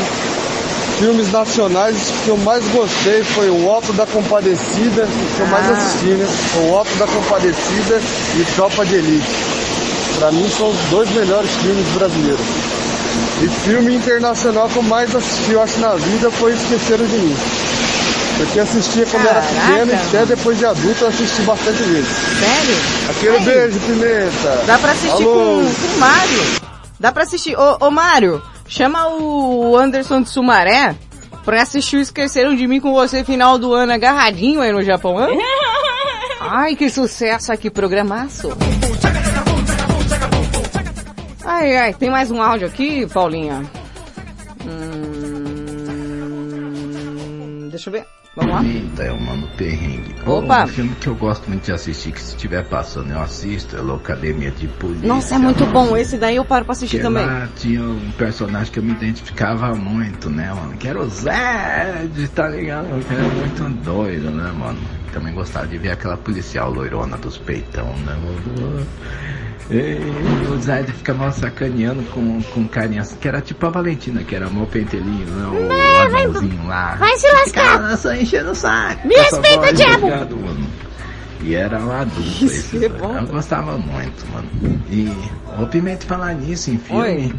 [0.99, 5.65] filmes nacionais, que eu mais gostei foi o Alto da Compadecida, o que eu mais
[5.67, 5.71] Ah.
[5.71, 6.27] assisti, né?
[6.67, 8.01] O Alto da Compadecida
[8.38, 9.27] e Tropa de Elite.
[10.17, 12.45] Pra mim são os dois melhores filmes brasileiros.
[13.41, 17.35] E filme internacional que eu mais assisti, eu acho, na vida foi Esqueceram de Mim.
[18.38, 22.07] Porque assistia quando era Caraca, pequeno e até depois de adulto eu assisti bastante vezes.
[22.39, 22.76] Sério?
[23.09, 23.45] Aquele Aí.
[23.45, 24.63] beijo, Pimenta.
[24.65, 25.34] Dá pra assistir Alô.
[25.34, 26.43] com, com o Mário.
[26.99, 27.57] Dá pra assistir.
[27.57, 30.95] Ô, ô Mário, chama o Anderson de Sumaré
[31.43, 35.17] pra assistir o Esqueceram de Mim com você final do ano agarradinho aí no Japão,
[35.17, 35.27] hã?
[36.39, 38.47] Ai, que sucesso aqui, programaço.
[41.43, 43.61] Ai, ai, tem mais um áudio aqui, Paulinha?
[44.65, 44.87] Hum,
[47.69, 48.05] deixa eu ver.
[48.40, 48.64] Vamos lá?
[48.64, 50.16] Eita, é o Mano Perrengue.
[50.26, 50.64] Opa.
[50.64, 53.82] Um filme que eu gosto muito de assistir, que se estiver passando eu assisto, é
[53.82, 55.07] Locademia de Polícia.
[55.07, 55.95] Nossa, é muito bom.
[55.98, 57.26] Esse daí eu paro pra assistir Que também.
[57.26, 60.78] Lá tinha um personagem que eu me identificava muito, né, mano?
[60.78, 62.88] Que era o Zed, tá ligado?
[63.06, 64.80] Que era muito doido, né, mano?
[65.11, 68.88] Também gostava de ver aquela policial loirona dos peitão, né, mano?
[69.71, 74.49] E o Zed ficava sacaneando com, com carinha, que era tipo a Valentina, que era
[74.49, 75.47] mó pentelinho, né?
[75.47, 76.95] O vai- anãozinho lá.
[76.95, 77.65] vai se lascar.
[77.73, 79.07] Ficava só enchendo o saco.
[79.07, 80.05] Me respeita, diabo.
[80.07, 80.67] ligado, mano?
[81.41, 83.15] E era um adulto esse, é bom.
[83.15, 84.47] Eu gostava muito, mano.
[84.89, 85.07] E
[85.61, 87.01] o Pimenta falar nisso em filme.
[87.01, 87.33] Oi.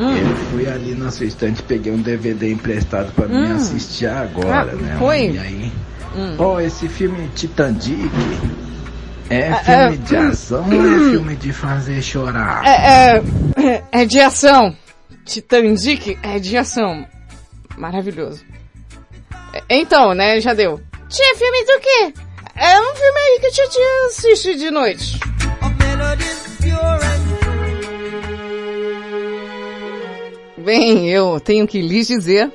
[0.00, 0.16] Hum.
[0.16, 3.54] Eu fui ali na sua estante, peguei um DVD emprestado pra mim Hum.
[3.56, 4.96] assistir agora, Ah, né?
[4.98, 5.30] foi?
[5.32, 5.72] E aí,
[6.16, 6.34] Hum.
[6.38, 8.08] pô, esse filme Titanic
[9.30, 12.62] é Ah, filme é, de ação ou é filme de fazer chorar?
[12.64, 13.22] É,
[13.56, 14.76] é, é de ação.
[15.24, 17.06] Titanic é de ação.
[17.76, 18.44] Maravilhoso.
[19.52, 20.80] É, Então, né, já deu.
[21.08, 22.14] Tinha filme do quê?
[22.56, 25.18] É um filme aí que a tia tia assiste de noite.
[30.56, 32.50] Bem, eu tenho que lhes dizer.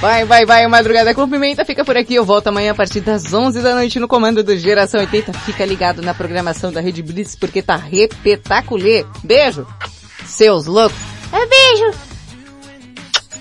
[0.00, 2.14] Vai, vai, vai, Madrugada com Pimenta fica por aqui.
[2.14, 5.32] Eu volto amanhã a partir das 11 da noite no comando do Geração 80.
[5.32, 9.06] Fica ligado na programação da Rede Blitz porque tá repetaculê.
[9.24, 9.66] Beijo,
[10.26, 10.96] seus loucos.
[11.32, 11.98] É beijo.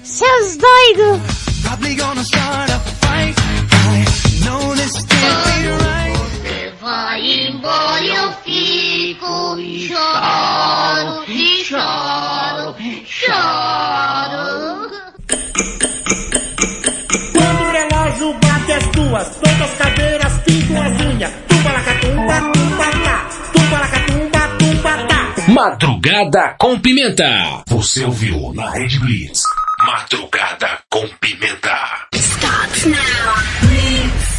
[0.03, 1.19] Seus doidos.
[6.09, 12.75] Você vai embora e eu fico e choro, e choro,
[13.05, 15.04] choro.
[17.33, 21.31] Quando o relógio bate as duas, todas as cadeiras pintam as unhas.
[21.47, 23.29] Tumba lacatumba, tumba tá.
[23.53, 25.51] Tumba lacatumba, tumba tá.
[25.51, 27.63] Madrugada com Pimenta.
[27.67, 29.43] Você ouviu na Rede Blitz.
[29.85, 31.77] Madrugada com Pimenta.
[32.13, 34.34] Stop now.